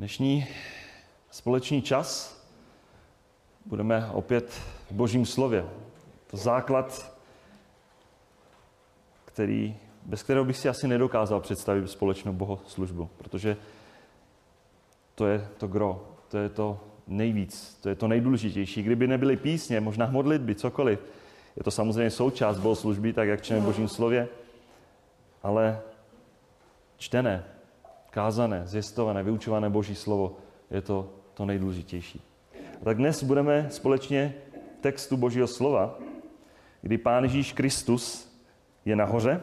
Dnešní 0.00 0.46
společný 1.30 1.82
čas 1.82 2.40
budeme 3.66 4.10
opět 4.12 4.50
v 4.90 4.92
Božím 4.92 5.26
slově. 5.26 5.64
To 6.26 6.36
základ, 6.36 7.16
který, 9.24 9.76
bez 10.06 10.22
kterého 10.22 10.44
bych 10.44 10.56
si 10.56 10.68
asi 10.68 10.88
nedokázal 10.88 11.40
představit 11.40 11.90
společnou 11.90 12.32
bohoslužbu, 12.32 13.10
protože 13.18 13.56
to 15.14 15.26
je 15.26 15.48
to 15.58 15.68
gro, 15.68 16.08
to 16.28 16.38
je 16.38 16.48
to 16.48 16.80
nejvíc, 17.06 17.78
to 17.80 17.88
je 17.88 17.94
to 17.94 18.08
nejdůležitější. 18.08 18.82
Kdyby 18.82 19.06
nebyly 19.06 19.36
písně, 19.36 19.80
možná 19.80 20.06
modlitby, 20.06 20.54
cokoliv, 20.54 21.00
je 21.56 21.62
to 21.62 21.70
samozřejmě 21.70 22.10
součást 22.10 22.58
bohoslužby, 22.58 23.12
tak 23.12 23.28
jak 23.28 23.42
čteme 23.42 23.60
v 23.60 23.64
Božím 23.64 23.88
slově, 23.88 24.28
ale 25.42 25.80
čtené, 26.96 27.44
kázané, 28.10 28.62
zjistované, 28.64 29.22
vyučované 29.22 29.70
Boží 29.70 29.94
slovo 29.94 30.36
je 30.70 30.82
to 30.82 31.10
to 31.34 31.46
nejdůležitější. 31.46 32.22
A 32.82 32.84
tak 32.84 32.96
dnes 32.96 33.22
budeme 33.22 33.66
společně 33.70 34.34
textu 34.80 35.16
Božího 35.16 35.46
slova, 35.46 35.98
kdy 36.82 36.98
Pán 36.98 37.22
Ježíš 37.22 37.52
Kristus 37.52 38.32
je 38.84 38.96
nahoře 38.96 39.40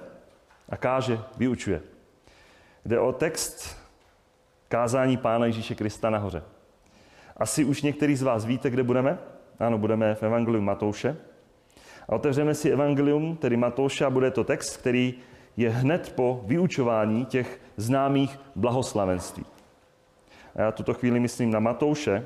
a 0.69 0.77
káže, 0.77 1.19
vyučuje. 1.37 1.81
Jde 2.85 2.99
o 2.99 3.13
text 3.13 3.77
kázání 4.67 5.17
Pána 5.17 5.45
Ježíše 5.45 5.75
Krista 5.75 6.09
nahoře. 6.09 6.43
Asi 7.37 7.65
už 7.65 7.81
některý 7.81 8.15
z 8.15 8.21
vás 8.21 8.45
víte, 8.45 8.69
kde 8.69 8.83
budeme? 8.83 9.17
Ano, 9.59 9.77
budeme 9.77 10.15
v 10.15 10.23
Evangeliu 10.23 10.61
Matouše. 10.61 11.17
A 12.09 12.13
otevřeme 12.13 12.55
si 12.55 12.69
Evangelium, 12.69 13.37
tedy 13.37 13.57
Matouše, 13.57 14.05
a 14.05 14.09
bude 14.09 14.31
to 14.31 14.43
text, 14.43 14.77
který 14.77 15.13
je 15.57 15.69
hned 15.69 16.13
po 16.15 16.43
vyučování 16.45 17.25
těch 17.25 17.61
známých 17.77 18.39
blahoslavenství. 18.55 19.45
A 20.55 20.61
já 20.61 20.71
tuto 20.71 20.93
chvíli 20.93 21.19
myslím 21.19 21.51
na 21.51 21.59
Matouše, 21.59 22.25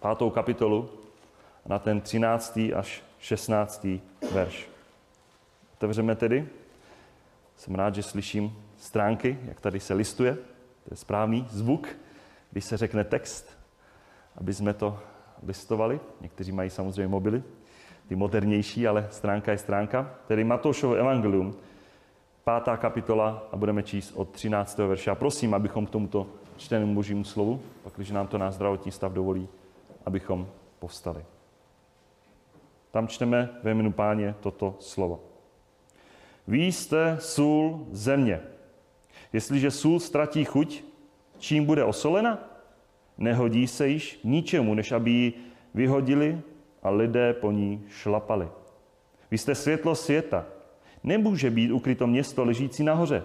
pátou 0.00 0.30
kapitolu, 0.30 0.90
na 1.66 1.78
ten 1.78 2.00
13. 2.00 2.58
až 2.76 3.02
16. 3.18 3.86
verš. 4.32 4.68
Otevřeme 5.74 6.16
tedy. 6.16 6.48
Jsem 7.56 7.74
rád, 7.74 7.94
že 7.94 8.02
slyším 8.02 8.56
stránky, 8.78 9.38
jak 9.44 9.60
tady 9.60 9.80
se 9.80 9.94
listuje. 9.94 10.34
To 10.84 10.90
je 10.90 10.96
správný 10.96 11.46
zvuk, 11.50 11.88
když 12.50 12.64
se 12.64 12.76
řekne 12.76 13.04
text, 13.04 13.58
aby 14.36 14.54
jsme 14.54 14.74
to 14.74 14.98
listovali. 15.46 16.00
Někteří 16.20 16.52
mají 16.52 16.70
samozřejmě 16.70 17.08
mobily, 17.08 17.42
ty 18.08 18.16
modernější, 18.16 18.86
ale 18.86 19.08
stránka 19.10 19.52
je 19.52 19.58
stránka. 19.58 20.14
Tedy 20.26 20.44
Matoušovo 20.44 20.94
evangelium, 20.94 21.56
pátá 22.44 22.76
kapitola 22.76 23.48
a 23.52 23.56
budeme 23.56 23.82
číst 23.82 24.12
od 24.16 24.30
13. 24.30 24.78
verše. 24.78 25.10
A 25.10 25.14
prosím, 25.14 25.54
abychom 25.54 25.86
k 25.86 25.90
tomuto 25.90 26.26
čtenému 26.56 26.94
božímu 26.94 27.24
slovu, 27.24 27.60
pak 27.82 27.92
když 27.96 28.10
nám 28.10 28.26
to 28.26 28.38
náš 28.38 28.54
zdravotní 28.54 28.92
stav 28.92 29.12
dovolí, 29.12 29.48
abychom 30.06 30.48
povstali. 30.78 31.24
Tam 32.90 33.08
čteme 33.08 33.48
ve 33.62 33.70
jménu 33.70 33.92
páně 33.92 34.34
toto 34.40 34.76
slovo. 34.78 35.20
Vy 36.46 36.66
jste 36.66 37.16
sůl 37.20 37.86
země. 37.90 38.40
Jestliže 39.32 39.70
sůl 39.70 40.00
ztratí 40.00 40.44
chuť, 40.44 40.84
čím 41.38 41.64
bude 41.64 41.84
osolena? 41.84 42.38
Nehodí 43.18 43.66
se 43.66 43.88
již 43.88 44.20
ničemu, 44.24 44.74
než 44.74 44.92
aby 44.92 45.10
ji 45.10 45.32
vyhodili 45.74 46.40
a 46.82 46.90
lidé 46.90 47.32
po 47.32 47.50
ní 47.50 47.84
šlapali. 47.88 48.48
Vy 49.30 49.38
jste 49.38 49.54
světlo 49.54 49.94
světa. 49.94 50.46
Nemůže 51.04 51.50
být 51.50 51.70
ukryto 51.70 52.06
město 52.06 52.44
ležící 52.44 52.82
nahoře. 52.82 53.22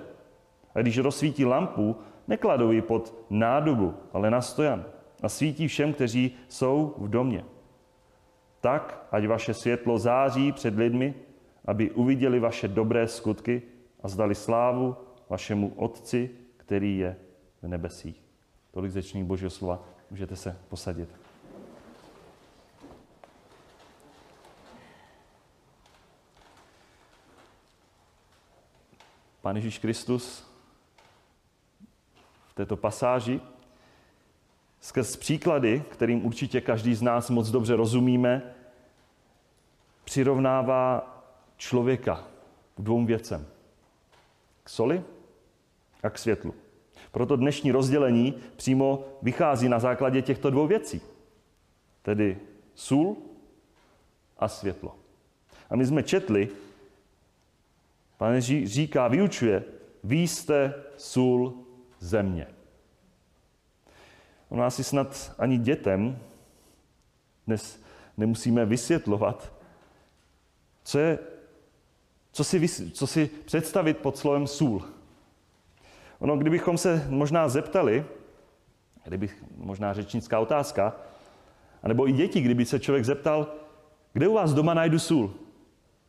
A 0.75 0.81
když 0.81 0.97
rozsvítí 0.97 1.45
lampu, 1.45 1.95
nekladou 2.27 2.71
ji 2.71 2.81
pod 2.81 3.25
nádobu, 3.29 3.93
ale 4.13 4.31
na 4.31 4.41
stojan. 4.41 4.85
A 5.23 5.29
svítí 5.29 5.67
všem, 5.67 5.93
kteří 5.93 6.35
jsou 6.47 6.93
v 6.97 7.09
domě. 7.09 7.43
Tak, 8.61 9.07
ať 9.11 9.27
vaše 9.27 9.53
světlo 9.53 9.97
září 9.97 10.51
před 10.51 10.75
lidmi, 10.75 11.13
aby 11.65 11.91
uviděli 11.91 12.39
vaše 12.39 12.67
dobré 12.67 13.07
skutky 13.07 13.61
a 14.03 14.07
zdali 14.07 14.35
slávu 14.35 14.95
vašemu 15.29 15.73
Otci, 15.75 16.29
který 16.57 16.97
je 16.97 17.15
v 17.61 17.67
nebesích. 17.67 18.23
Tolik 18.71 18.91
zečných 18.91 19.23
Božího 19.23 19.49
slova. 19.49 19.83
Můžete 20.11 20.35
se 20.35 20.57
posadit. 20.69 21.09
Pán 29.47 29.55
Ježíš 29.55 29.79
Kristus 29.79 30.43
v 32.47 32.53
této 32.53 32.77
pasáži 32.77 33.41
skrz 34.79 35.15
příklady, 35.15 35.83
kterým 35.91 36.25
určitě 36.25 36.61
každý 36.61 36.95
z 36.95 37.01
nás 37.01 37.29
moc 37.29 37.49
dobře 37.49 37.75
rozumíme, 37.75 38.55
přirovnává 40.03 41.15
člověka 41.57 42.27
k 42.75 42.81
dvou 42.81 43.05
věcem. 43.05 43.47
K 44.63 44.69
soli 44.69 45.03
a 46.03 46.09
k 46.09 46.17
světlu. 46.17 46.53
Proto 47.11 47.35
dnešní 47.35 47.71
rozdělení 47.71 48.33
přímo 48.55 49.05
vychází 49.21 49.69
na 49.69 49.79
základě 49.79 50.21
těchto 50.21 50.49
dvou 50.49 50.67
věcí. 50.67 51.01
Tedy 52.01 52.39
sůl 52.75 53.17
a 54.37 54.47
světlo. 54.47 54.95
A 55.69 55.75
my 55.75 55.85
jsme 55.85 56.03
četli, 56.03 56.49
Pane 58.17 58.41
říká, 58.41 59.07
vyučuje, 59.07 59.63
vy 60.03 60.15
jste 60.15 60.73
sůl 60.97 61.53
země. 61.99 62.47
Ono 64.49 64.63
asi 64.63 64.83
snad 64.83 65.35
ani 65.37 65.57
dětem 65.57 66.19
dnes 67.47 67.83
nemusíme 68.17 68.65
vysvětlovat, 68.65 69.53
co, 70.83 70.99
je, 70.99 71.19
co, 72.31 72.43
si, 72.43 72.91
co 72.91 73.07
si 73.07 73.29
představit 73.45 73.97
pod 73.97 74.17
slovem 74.17 74.47
sůl. 74.47 74.83
Ono, 76.19 76.37
kdybychom 76.37 76.77
se 76.77 77.07
možná 77.09 77.49
zeptali, 77.49 78.05
kdybych 79.05 79.43
možná 79.57 79.93
řečnická 79.93 80.39
otázka, 80.39 80.95
anebo 81.83 82.09
i 82.09 82.11
děti, 82.11 82.41
kdyby 82.41 82.65
se 82.65 82.79
člověk 82.79 83.05
zeptal, 83.05 83.47
kde 84.13 84.27
u 84.27 84.33
vás 84.33 84.53
doma 84.53 84.73
najdu 84.73 84.99
sůl? 84.99 85.33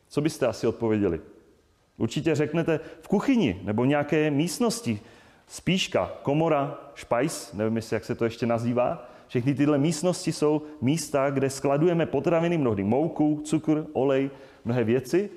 Co 0.07 0.21
byste 0.21 0.47
asi 0.47 0.67
odpověděli? 0.67 1.21
Určitě 1.99 2.35
řeknete 2.35 2.79
v 3.01 3.07
kuchyni 3.07 3.61
nebo 3.63 3.85
nějaké 3.85 4.31
místnosti. 4.31 4.99
Spíška, 5.47 6.11
komora, 6.21 6.77
špajs, 6.95 7.53
nevím, 7.53 7.75
jestli 7.75 7.93
jak 7.93 8.05
se 8.05 8.15
to 8.15 8.23
ještě 8.23 8.45
nazývá. 8.45 9.09
Všechny 9.27 9.53
tyhle 9.55 9.77
místnosti 9.77 10.31
jsou 10.31 10.61
místa, 10.81 11.29
kde 11.29 11.49
skladujeme 11.49 12.05
potraviny, 12.05 12.57
mnohdy 12.57 12.83
mouku, 12.83 13.41
cukr, 13.45 13.85
olej, 13.93 14.29
mnohé 14.65 14.83
věci, 14.83 15.29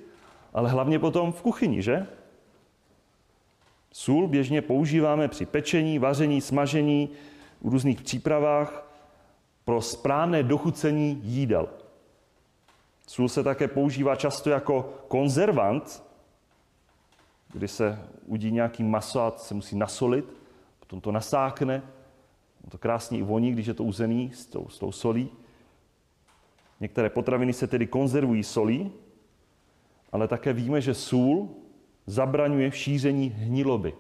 ale 0.55 0.71
hlavně 0.71 0.99
potom 0.99 1.33
v 1.33 1.43
kuchyni, 1.43 1.83
že? 1.83 2.07
Sůl 3.93 4.29
běžně 4.29 4.63
používáme 4.63 5.29
při 5.29 5.47
pečení, 5.47 5.99
vaření, 5.99 6.41
smažení, 6.41 7.11
v 7.61 7.69
různých 7.69 8.03
přípravách 8.03 8.89
pro 9.65 9.83
správné 9.83 10.43
dochucení 10.43 11.21
jídel. 11.23 11.69
Sůl 13.07 13.29
se 13.29 13.43
také 13.43 13.69
používá 13.69 14.17
často 14.17 14.51
jako 14.51 14.95
konzervant, 15.09 16.03
kdy 17.53 17.69
se 17.69 17.99
udí 18.27 18.53
nějaký 18.53 18.83
maso 18.83 19.21
a 19.21 19.33
se 19.37 19.55
musí 19.55 19.77
nasolit, 19.77 20.37
potom 20.81 21.01
to 21.01 21.13
nasákne, 21.13 21.83
to 22.69 22.79
krásně 22.79 23.19
i 23.19 23.23
voní, 23.23 23.53
když 23.53 23.67
je 23.67 23.75
to 23.75 23.85
uzený 23.85 24.31
s 24.35 24.47
tou, 24.47 24.69
s 24.69 24.79
tou 24.79 24.93
solí. 24.93 25.29
Některé 26.81 27.11
potraviny 27.11 27.53
se 27.53 27.67
tedy 27.67 27.87
konzervují 27.87 28.45
solí, 28.45 28.93
ale 30.13 30.29
také 30.29 30.53
víme, 30.53 30.81
že 30.81 30.95
sůl 30.95 31.49
zabraňuje 32.07 32.73
šíření 32.73 33.29
hniloby. 33.29 33.95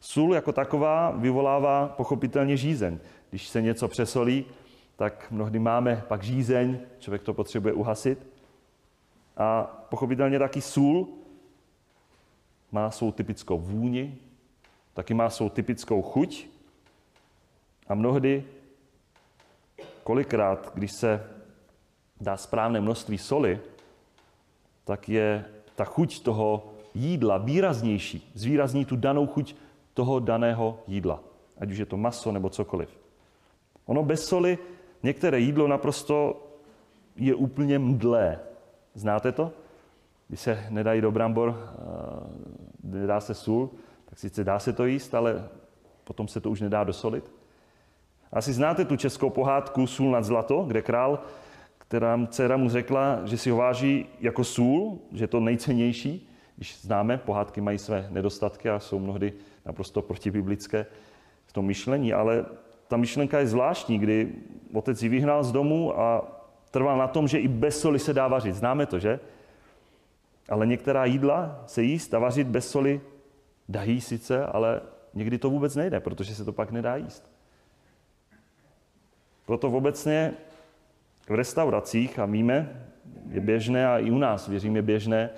Sůl 0.00 0.34
jako 0.34 0.52
taková 0.52 1.10
vyvolává 1.10 1.88
pochopitelně 1.88 2.56
žízeň. 2.56 2.98
Když 3.30 3.48
se 3.48 3.62
něco 3.62 3.88
přesolí, 3.88 4.44
tak 4.96 5.26
mnohdy 5.30 5.58
máme 5.58 6.04
pak 6.08 6.22
žízeň, 6.22 6.78
člověk 6.98 7.22
to 7.22 7.34
potřebuje 7.34 7.74
uhasit. 7.74 8.26
A 9.36 9.62
pochopitelně 9.62 10.38
taky 10.38 10.60
sůl 10.60 11.19
má 12.72 12.90
svou 12.90 13.12
typickou 13.12 13.58
vůni, 13.58 14.18
taky 14.94 15.14
má 15.14 15.30
svou 15.30 15.48
typickou 15.48 16.02
chuť. 16.02 16.46
A 17.88 17.94
mnohdy, 17.94 18.44
kolikrát, 20.04 20.70
když 20.74 20.92
se 20.92 21.26
dá 22.20 22.36
správné 22.36 22.80
množství 22.80 23.18
soli, 23.18 23.60
tak 24.84 25.08
je 25.08 25.44
ta 25.74 25.84
chuť 25.84 26.22
toho 26.22 26.74
jídla 26.94 27.38
výraznější. 27.38 28.30
Zvýrazní 28.34 28.84
tu 28.84 28.96
danou 28.96 29.26
chuť 29.26 29.56
toho 29.94 30.20
daného 30.20 30.78
jídla. 30.86 31.20
Ať 31.58 31.70
už 31.70 31.78
je 31.78 31.86
to 31.86 31.96
maso 31.96 32.32
nebo 32.32 32.50
cokoliv. 32.50 32.88
Ono 33.86 34.02
bez 34.02 34.26
soli 34.26 34.58
některé 35.02 35.40
jídlo 35.40 35.68
naprosto 35.68 36.46
je 37.16 37.34
úplně 37.34 37.78
mdlé. 37.78 38.38
Znáte 38.94 39.32
to? 39.32 39.52
Když 40.28 40.40
se 40.40 40.66
nedají 40.70 41.00
do 41.00 41.10
brambor, 41.10 41.74
nedá 42.84 43.20
se 43.20 43.34
sůl, 43.34 43.70
tak 44.04 44.18
sice 44.18 44.44
dá 44.44 44.58
se 44.58 44.72
to 44.72 44.86
jíst, 44.86 45.14
ale 45.14 45.48
potom 46.04 46.28
se 46.28 46.40
to 46.40 46.50
už 46.50 46.60
nedá 46.60 46.84
dosolit. 46.84 47.32
Asi 48.32 48.52
znáte 48.52 48.84
tu 48.84 48.96
českou 48.96 49.30
pohádku 49.30 49.86
Sůl 49.86 50.10
nad 50.10 50.24
zlato, 50.24 50.64
kde 50.64 50.82
král, 50.82 51.22
která 51.78 52.26
dcera 52.26 52.56
mu 52.56 52.68
řekla, 52.68 53.20
že 53.24 53.38
si 53.38 53.50
ho 53.50 53.56
váží 53.56 54.06
jako 54.20 54.44
sůl, 54.44 54.98
že 55.12 55.24
je 55.24 55.28
to 55.28 55.40
nejcennější, 55.40 56.28
když 56.56 56.80
známe, 56.80 57.18
pohádky 57.18 57.60
mají 57.60 57.78
své 57.78 58.08
nedostatky 58.10 58.70
a 58.70 58.78
jsou 58.78 58.98
mnohdy 58.98 59.32
naprosto 59.66 60.02
protibiblické 60.02 60.86
v 61.46 61.52
tom 61.52 61.66
myšlení, 61.66 62.12
ale 62.12 62.44
ta 62.88 62.96
myšlenka 62.96 63.38
je 63.38 63.46
zvláštní, 63.46 63.98
kdy 63.98 64.32
otec 64.72 65.02
ji 65.02 65.08
vyhnal 65.08 65.44
z 65.44 65.52
domu 65.52 66.00
a 66.00 66.22
trval 66.70 66.98
na 66.98 67.06
tom, 67.06 67.28
že 67.28 67.38
i 67.38 67.48
bez 67.48 67.80
soli 67.80 67.98
se 67.98 68.14
dá 68.14 68.28
vařit. 68.28 68.54
Známe 68.54 68.86
to, 68.86 68.98
že? 68.98 69.20
Ale 70.50 70.66
některá 70.66 71.04
jídla 71.04 71.64
se 71.66 71.82
jíst 71.82 72.14
a 72.14 72.18
vařit 72.18 72.46
bez 72.46 72.70
soli 72.70 73.00
dají 73.68 74.00
sice, 74.00 74.46
ale 74.46 74.80
někdy 75.14 75.38
to 75.38 75.50
vůbec 75.50 75.76
nejde, 75.76 76.00
protože 76.00 76.34
se 76.34 76.44
to 76.44 76.52
pak 76.52 76.70
nedá 76.70 76.96
jíst. 76.96 77.30
Proto 79.46 79.68
obecně 79.68 80.34
v 81.28 81.34
restauracích, 81.34 82.18
a 82.18 82.26
víme, 82.26 82.86
je 83.30 83.40
běžné, 83.40 83.86
a 83.88 83.98
i 83.98 84.10
u 84.10 84.18
nás, 84.18 84.48
věřím, 84.48 84.76
je 84.76 84.82
běžné, 84.82 85.30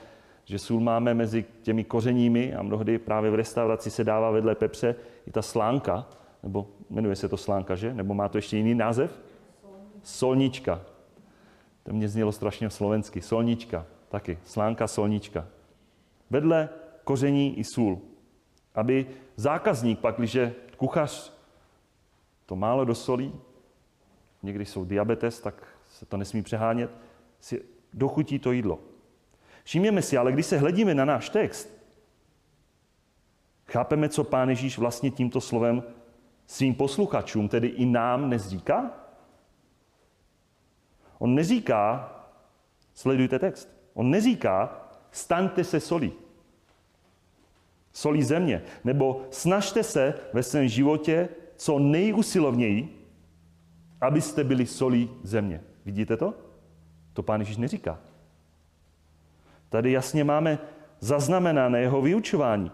že 0.44 0.59
sůl 0.59 0.81
máme 0.81 1.15
mezi 1.15 1.44
těmi 1.62 1.85
kořeními 1.85 2.55
a 2.55 2.62
mnohdy 2.62 2.99
právě 2.99 3.31
v 3.31 3.35
restauraci 3.35 3.91
se 3.91 4.05
dává 4.05 4.31
vedle 4.31 4.55
pepře 4.55 4.94
i 5.26 5.31
ta 5.31 5.43
slánka, 5.43 6.06
nebo 6.43 6.69
jmenuje 6.91 7.17
se 7.17 7.29
to 7.29 7.37
slánka, 7.37 7.75
že? 7.75 7.94
Nebo 7.94 8.15
má 8.15 8.29
to 8.29 8.38
ještě 8.38 8.56
jiný 8.56 8.75
název? 8.75 9.20
Solnička. 10.03 10.81
To 11.82 11.93
mě 11.93 12.08
znělo 12.08 12.32
strašně 12.32 12.70
slovensky. 12.70 13.20
Solnička. 13.20 13.87
Taky. 14.12 14.38
Slánka, 14.44 14.87
solnička. 14.87 15.47
Vedle 16.31 16.69
koření 17.05 17.59
i 17.59 17.64
sůl. 17.64 18.00
Aby 18.75 19.06
zákazník 19.37 19.99
pak, 19.99 20.17
když 20.17 20.38
kuchař 20.76 21.32
to 22.47 22.56
málo 22.56 22.85
dosolí, 22.85 23.41
někdy 24.43 24.64
jsou 24.64 24.85
diabetes, 24.85 25.41
tak 25.41 25.67
se 25.91 26.06
to 26.06 26.17
nesmí 26.17 26.43
přehánět, 26.43 26.91
si 27.41 27.64
dochutí 27.93 28.38
to 28.38 28.53
jídlo. 28.53 28.79
Všimněme 29.64 30.03
si, 30.03 30.17
ale 30.17 30.32
když 30.32 30.47
se 30.47 30.58
hledíme 30.58 30.94
na 30.94 31.05
náš 31.05 31.29
text, 31.29 31.69
chápeme, 33.67 34.08
co 34.08 34.25
pán 34.25 34.49
Ježíš 34.49 34.79
vlastně 34.79 35.11
tímto 35.11 35.41
slovem 35.41 35.82
svým 36.47 36.75
posluchačům, 36.75 37.49
tedy 37.49 37.69
i 37.69 37.87
nám, 37.87 38.31
nezříká? 38.31 38.91
On 41.19 41.35
neříká, 41.35 42.12
sledujte 42.94 43.38
text, 43.38 43.81
on 43.94 44.11
neříká, 44.11 44.89
staňte 45.11 45.65
se 45.65 45.81
solí. 45.81 46.12
Solí 47.93 48.23
země. 48.23 48.62
Nebo 48.85 49.27
snažte 49.31 49.83
se 49.83 50.15
ve 50.33 50.43
svém 50.43 50.69
životě 50.69 51.29
co 51.56 51.79
nejusilovněji, 51.79 53.06
abyste 54.00 54.44
byli 54.44 54.67
solí 54.67 55.11
země. 55.23 55.61
Vidíte 55.85 56.17
to? 56.17 56.35
To 57.12 57.23
pán 57.23 57.41
Ježíš 57.41 57.56
neříká. 57.56 57.99
Tady 59.69 59.93
jasně 59.93 60.25
máme 60.25 60.59
zaznamenané 61.00 61.81
jeho 61.81 62.03
vyučování. 62.03 62.71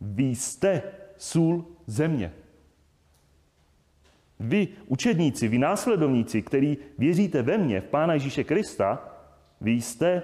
Vy 0.00 0.24
jste 0.24 0.82
sůl 1.16 1.64
země. 1.86 2.32
Vy, 4.40 4.68
učedníci, 4.86 5.48
vy 5.48 5.58
následovníci, 5.58 6.42
který 6.42 6.78
věříte 6.98 7.42
ve 7.42 7.58
mně, 7.58 7.80
v 7.80 7.84
Pána 7.84 8.14
Ježíše 8.14 8.44
Krista, 8.44 9.16
vy 9.60 9.70
jste 9.70 10.22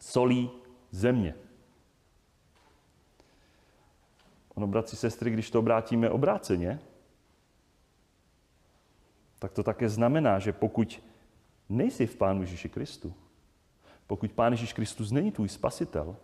solí 0.00 0.50
země. 0.90 1.34
Ono, 4.54 4.66
bratři, 4.66 4.96
sestry, 4.96 5.30
když 5.30 5.50
to 5.50 5.58
obrátíme 5.58 6.10
obráceně, 6.10 6.80
tak 9.38 9.52
to 9.52 9.62
také 9.62 9.88
znamená, 9.88 10.38
že 10.38 10.52
pokud 10.52 11.02
nejsi 11.68 12.06
v 12.06 12.16
Pánu 12.16 12.40
Ježíši 12.40 12.68
Kristu, 12.68 13.14
pokud 14.06 14.32
Pán 14.32 14.52
Ježíš 14.52 14.72
Kristus 14.72 15.10
není 15.10 15.32
tvůj 15.32 15.48
spasitel, 15.48 16.16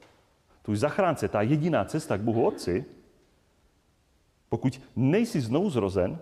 tvůj 0.62 0.76
zachránce, 0.76 1.28
ta 1.28 1.43
jediná 1.43 1.84
cesta 1.84 2.17
k 2.17 2.20
Bohu 2.20 2.46
Otci, 2.46 2.84
pokud 4.49 4.81
nejsi 4.96 5.40
znovu 5.40 5.70
zrozen, 5.70 6.19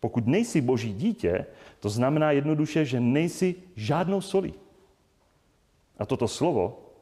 pokud 0.00 0.26
nejsi 0.26 0.60
boží 0.60 0.92
dítě, 0.92 1.46
to 1.80 1.88
znamená 1.88 2.30
jednoduše, 2.30 2.84
že 2.84 3.00
nejsi 3.00 3.54
žádnou 3.76 4.20
solí. 4.20 4.54
A 6.00 6.06
toto 6.06 6.28
slovo, 6.28 6.92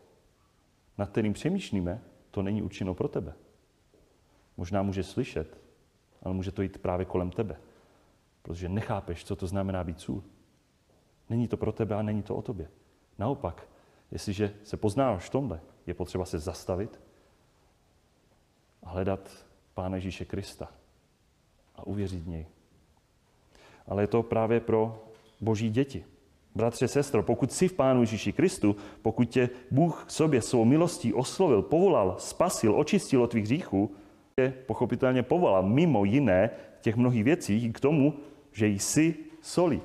nad 0.98 1.10
kterým 1.10 1.32
přemýšlíme, 1.32 2.02
to 2.30 2.42
není 2.42 2.62
určeno 2.62 2.94
pro 2.94 3.08
tebe. 3.08 3.34
Možná 4.56 4.82
může 4.82 5.02
slyšet, 5.02 5.58
ale 6.22 6.34
může 6.34 6.52
to 6.52 6.62
jít 6.62 6.78
právě 6.78 7.06
kolem 7.06 7.30
tebe. 7.30 7.60
Protože 8.42 8.68
nechápeš, 8.68 9.24
co 9.24 9.36
to 9.36 9.46
znamená 9.46 9.84
být 9.84 10.00
sůl. 10.00 10.24
Není 11.30 11.48
to 11.48 11.56
pro 11.56 11.72
tebe 11.72 11.94
a 11.94 12.02
není 12.02 12.22
to 12.22 12.36
o 12.36 12.42
tobě. 12.42 12.70
Naopak, 13.18 13.68
jestliže 14.10 14.54
se 14.64 14.76
poznáš 14.76 15.24
v 15.24 15.30
tomhle, 15.30 15.60
je 15.86 15.94
potřeba 15.94 16.24
se 16.24 16.38
zastavit 16.38 17.00
a 18.82 18.90
hledat 18.90 19.46
Pána 19.74 19.96
Ježíše 19.96 20.24
Krista 20.24 20.68
a 21.74 21.86
uvěřit 21.86 22.22
v 22.22 22.28
něj. 22.28 22.46
Ale 23.86 24.02
je 24.02 24.06
to 24.06 24.22
právě 24.22 24.60
pro 24.60 25.04
boží 25.40 25.70
děti. 25.70 26.04
Bratře, 26.58 26.88
sestro, 26.88 27.22
pokud 27.22 27.52
jsi 27.52 27.68
v 27.68 27.72
Pánu 27.72 28.00
Ježíši 28.00 28.32
Kristu, 28.32 28.76
pokud 29.02 29.24
tě 29.24 29.50
Bůh 29.70 30.04
k 30.06 30.10
sobě 30.10 30.42
svou 30.42 30.64
milostí 30.64 31.14
oslovil, 31.14 31.62
povolal, 31.62 32.16
spasil, 32.18 32.74
očistil 32.74 33.22
od 33.22 33.30
tvých 33.30 33.44
hříchů, 33.44 33.94
je 34.36 34.54
pochopitelně 34.66 35.22
povolal 35.22 35.62
mimo 35.62 36.04
jiné 36.04 36.50
těch 36.80 36.96
mnohých 36.96 37.24
věcí 37.24 37.72
k 37.72 37.80
tomu, 37.80 38.14
že 38.52 38.66
jsi 38.66 39.14
solí. 39.42 39.80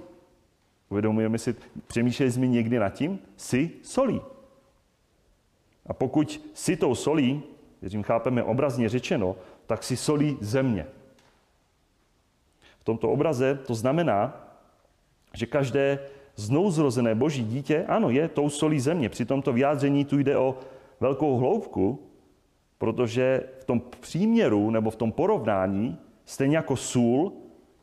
Uvědomujeme 0.90 1.38
si, 1.38 1.56
přemýšleli 1.88 2.32
jsme 2.32 2.48
někdy 2.48 2.80
nad 2.80 2.90
tím? 2.90 3.20
Jsi 3.38 3.72
solí. 3.84 4.22
A 5.86 5.94
pokud 5.94 6.42
si 6.54 6.76
tou 6.76 6.96
solí, 6.96 7.44
věřím, 7.82 8.04
chápeme 8.04 8.44
obrazně 8.44 8.90
řečeno, 8.90 9.36
tak 9.66 9.84
si 9.84 9.98
solí 9.98 10.38
země. 10.42 10.86
V 12.80 12.84
tomto 12.84 13.12
obraze 13.12 13.60
to 13.66 13.76
znamená, 13.76 14.50
že 15.34 15.46
každé 15.46 16.00
znouzrozené 16.36 17.16
boží 17.16 17.44
dítě, 17.44 17.86
ano, 17.88 18.10
je 18.10 18.28
tou 18.28 18.50
solí 18.50 18.80
země. 18.80 19.10
Při 19.10 19.26
tomto 19.26 19.54
vyjádření 19.54 20.06
tu 20.06 20.20
jde 20.20 20.38
o 20.38 20.58
velkou 21.00 21.38
hloubku, 21.38 22.00
protože 22.78 23.44
v 23.60 23.64
tom 23.64 23.82
příměru 24.00 24.70
nebo 24.70 24.92
v 24.92 24.96
tom 24.96 25.12
porovnání, 25.12 25.98
stejně 26.26 26.58
jako 26.58 26.76
sůl, 26.76 27.34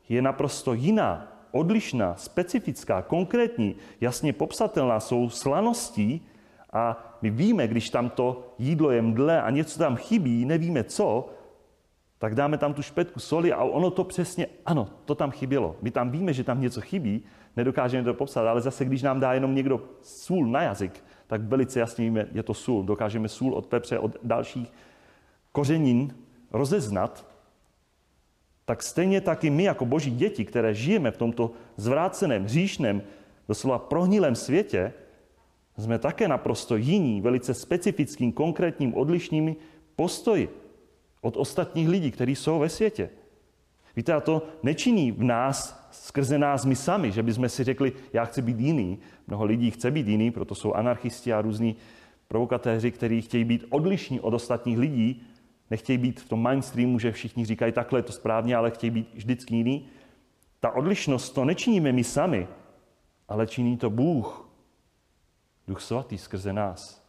je 0.09 0.21
naprosto 0.21 0.73
jiná 0.73 1.27
odlišná, 1.51 2.15
specifická, 2.15 3.01
konkrétní, 3.01 3.75
jasně 4.01 4.33
popsatelná, 4.33 4.99
jsou 4.99 5.29
slaností 5.29 6.27
a 6.73 7.15
my 7.21 7.29
víme, 7.29 7.67
když 7.67 7.89
tam 7.89 8.09
to 8.09 8.53
jídlo 8.59 8.91
je 8.91 9.01
mdle 9.01 9.41
a 9.41 9.49
něco 9.49 9.79
tam 9.79 9.95
chybí, 9.95 10.45
nevíme 10.45 10.83
co, 10.83 11.29
tak 12.17 12.35
dáme 12.35 12.57
tam 12.57 12.73
tu 12.73 12.81
špetku 12.81 13.19
soli 13.19 13.53
a 13.53 13.63
ono 13.63 13.91
to 13.91 14.03
přesně, 14.03 14.47
ano, 14.65 14.89
to 15.05 15.15
tam 15.15 15.31
chybělo. 15.31 15.75
My 15.81 15.91
tam 15.91 16.11
víme, 16.11 16.33
že 16.33 16.43
tam 16.43 16.61
něco 16.61 16.81
chybí, 16.81 17.23
nedokážeme 17.57 18.03
to 18.03 18.13
popsat, 18.13 18.47
ale 18.47 18.61
zase, 18.61 18.85
když 18.85 19.01
nám 19.01 19.19
dá 19.19 19.33
jenom 19.33 19.55
někdo 19.55 19.81
sůl 20.01 20.47
na 20.47 20.61
jazyk, 20.61 21.03
tak 21.27 21.41
velice 21.41 21.79
jasně 21.79 22.05
víme, 22.05 22.27
je 22.31 22.43
to 22.43 22.53
sůl. 22.53 22.83
Dokážeme 22.83 23.27
sůl 23.27 23.53
od 23.53 23.65
pepře, 23.65 23.99
od 23.99 24.17
dalších 24.23 24.73
kořenin 25.51 26.15
rozeznat 26.51 27.31
tak 28.71 28.83
stejně 28.83 29.21
taky 29.21 29.49
my 29.49 29.63
jako 29.63 29.85
boží 29.85 30.11
děti, 30.11 30.45
které 30.45 30.73
žijeme 30.73 31.11
v 31.11 31.17
tomto 31.17 31.51
zvráceném, 31.77 32.43
hříšném, 32.43 33.01
doslova 33.47 33.79
prohnilém 33.79 34.35
světě, 34.35 34.93
jsme 35.77 35.99
také 35.99 36.27
naprosto 36.27 36.75
jiní, 36.75 37.21
velice 37.21 37.53
specifickým, 37.53 38.31
konkrétním, 38.31 38.95
odlišnými 38.95 39.55
postoji 39.95 40.49
od 41.21 41.37
ostatních 41.37 41.89
lidí, 41.89 42.11
kteří 42.11 42.35
jsou 42.35 42.59
ve 42.59 42.69
světě. 42.69 43.09
Víte, 43.95 44.13
a 44.13 44.19
to 44.19 44.47
nečiní 44.63 45.11
v 45.11 45.23
nás, 45.23 45.87
skrze 45.91 46.37
nás 46.37 46.65
my 46.65 46.75
sami, 46.75 47.11
že 47.11 47.23
bychom 47.23 47.49
si 47.49 47.63
řekli, 47.63 47.93
já 48.13 48.25
chci 48.25 48.41
být 48.41 48.59
jiný. 48.59 48.99
Mnoho 49.27 49.45
lidí 49.45 49.71
chce 49.71 49.91
být 49.91 50.07
jiný, 50.07 50.31
proto 50.31 50.55
jsou 50.55 50.73
anarchisti 50.73 51.33
a 51.33 51.41
různí 51.41 51.75
provokatéři, 52.27 52.91
kteří 52.91 53.21
chtějí 53.21 53.43
být 53.43 53.65
odlišní 53.69 54.19
od 54.19 54.33
ostatních 54.33 54.77
lidí, 54.77 55.23
nechtějí 55.69 55.97
být 55.97 56.19
v 56.19 56.29
tom 56.29 56.41
mainstreamu, 56.41 56.99
že 56.99 57.11
všichni 57.11 57.45
říkají 57.45 57.71
takhle 57.71 57.99
je 57.99 58.03
to 58.03 58.11
správně, 58.11 58.55
ale 58.55 58.71
chtějí 58.71 58.91
být 58.91 59.09
vždycky 59.13 59.55
jiný. 59.55 59.85
Ta 60.59 60.71
odlišnost 60.71 61.29
to 61.29 61.45
nečiníme 61.45 61.91
my 61.91 62.03
sami, 62.03 62.47
ale 63.27 63.47
činí 63.47 63.77
to 63.77 63.89
Bůh, 63.89 64.49
Duch 65.67 65.81
Svatý 65.81 66.17
skrze 66.17 66.53
nás. 66.53 67.01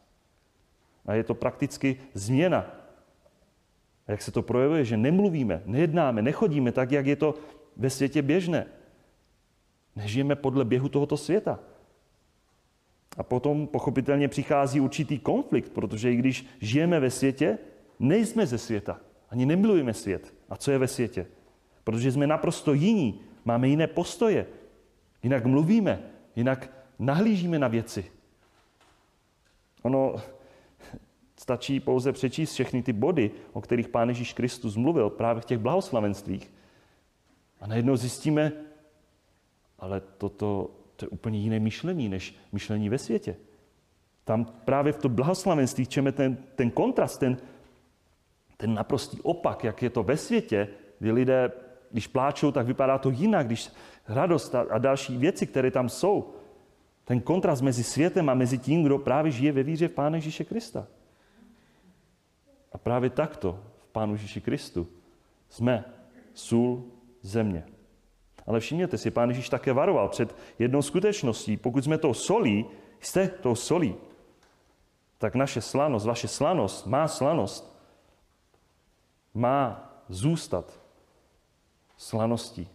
A 1.06 1.14
je 1.14 1.24
to 1.24 1.34
prakticky 1.34 1.96
změna. 2.14 2.81
A 4.06 4.12
jak 4.12 4.22
se 4.22 4.32
to 4.32 4.42
projevuje, 4.42 4.84
že 4.84 4.96
nemluvíme, 4.96 5.62
nejednáme, 5.66 6.22
nechodíme 6.22 6.72
tak, 6.72 6.92
jak 6.92 7.06
je 7.06 7.16
to 7.16 7.34
ve 7.76 7.90
světě 7.90 8.22
běžné. 8.22 8.66
Nežijeme 9.96 10.36
podle 10.36 10.64
běhu 10.64 10.88
tohoto 10.88 11.16
světa. 11.16 11.58
A 13.16 13.22
potom 13.22 13.66
pochopitelně 13.66 14.28
přichází 14.28 14.80
určitý 14.80 15.18
konflikt, 15.18 15.72
protože 15.72 16.12
i 16.12 16.16
když 16.16 16.46
žijeme 16.60 17.00
ve 17.00 17.10
světě, 17.10 17.58
nejsme 17.98 18.46
ze 18.46 18.58
světa, 18.58 19.00
Ani 19.32 19.46
nemilujeme 19.46 19.94
svět. 19.94 20.34
A 20.48 20.56
co 20.56 20.70
je 20.70 20.78
ve 20.78 20.88
světě? 20.88 21.26
Protože 21.84 22.12
jsme 22.12 22.26
naprosto 22.26 22.72
jiní, 22.72 23.20
máme 23.44 23.68
jiné 23.68 23.86
postoje, 23.86 24.46
jinak 25.22 25.44
mluvíme, 25.44 26.02
jinak 26.36 26.70
nahlížíme 26.98 27.58
na 27.58 27.68
věci. 27.68 28.04
Ono 29.82 30.16
stačí 31.42 31.80
pouze 31.80 32.12
přečíst 32.12 32.52
všechny 32.52 32.82
ty 32.82 32.92
body, 32.92 33.30
o 33.52 33.60
kterých 33.60 33.88
Pán 33.88 34.08
Ježíš 34.08 34.32
Kristus 34.32 34.76
mluvil 34.76 35.10
právě 35.10 35.42
v 35.42 35.44
těch 35.44 35.58
blahoslavenstvích. 35.58 36.50
A 37.60 37.66
najednou 37.66 37.96
zjistíme, 37.96 38.52
ale 39.78 40.00
toto 40.00 40.70
to 40.96 41.04
je 41.04 41.08
úplně 41.08 41.38
jiné 41.38 41.60
myšlení, 41.60 42.08
než 42.08 42.34
myšlení 42.52 42.88
ve 42.88 42.98
světě. 42.98 43.36
Tam 44.24 44.44
právě 44.44 44.92
v 44.92 44.98
tom 44.98 45.14
blahoslavenství 45.14 45.86
čeme 45.86 46.12
ten, 46.12 46.38
ten 46.54 46.70
kontrast, 46.70 47.20
ten, 47.20 47.36
ten 48.56 48.74
naprostý 48.74 49.20
opak, 49.20 49.64
jak 49.64 49.82
je 49.82 49.90
to 49.90 50.02
ve 50.02 50.16
světě, 50.16 50.68
kdy 50.98 51.12
lidé, 51.12 51.52
když 51.90 52.06
pláčou, 52.06 52.52
tak 52.52 52.66
vypadá 52.66 52.98
to 52.98 53.10
jinak, 53.10 53.46
když 53.46 53.70
radost 54.08 54.54
a, 54.54 54.66
a 54.70 54.78
další 54.78 55.16
věci, 55.16 55.46
které 55.46 55.70
tam 55.70 55.88
jsou. 55.88 56.34
Ten 57.04 57.20
kontrast 57.20 57.62
mezi 57.62 57.84
světem 57.84 58.28
a 58.28 58.34
mezi 58.34 58.58
tím, 58.58 58.82
kdo 58.82 58.98
právě 58.98 59.32
žije 59.32 59.52
ve 59.52 59.62
víře 59.62 59.88
v 59.88 59.92
Pána 59.92 60.16
Ježíše 60.16 60.44
Krista. 60.44 60.86
A 62.72 62.78
právě 62.78 63.10
takto 63.10 63.60
v 63.88 63.92
Pánu 63.92 64.12
Ježíši 64.12 64.40
Kristu 64.40 64.88
jsme 65.48 65.84
sůl 66.34 66.84
země. 67.22 67.64
Ale 68.46 68.60
všimněte 68.60 68.98
si, 68.98 69.10
Pán 69.10 69.28
Ježíš 69.28 69.48
také 69.48 69.72
varoval 69.72 70.08
před 70.08 70.36
jednou 70.58 70.82
skutečností. 70.82 71.56
Pokud 71.56 71.84
jsme 71.84 71.98
tou 71.98 72.14
solí, 72.14 72.66
jste 73.00 73.28
tou 73.28 73.54
solí, 73.54 73.94
tak 75.18 75.34
naše 75.34 75.60
slanost, 75.60 76.06
vaše 76.06 76.28
slanost, 76.28 76.86
má 76.86 77.08
slanost, 77.08 77.78
má 79.34 79.92
zůstat 80.08 80.80
slaností. 81.96 82.68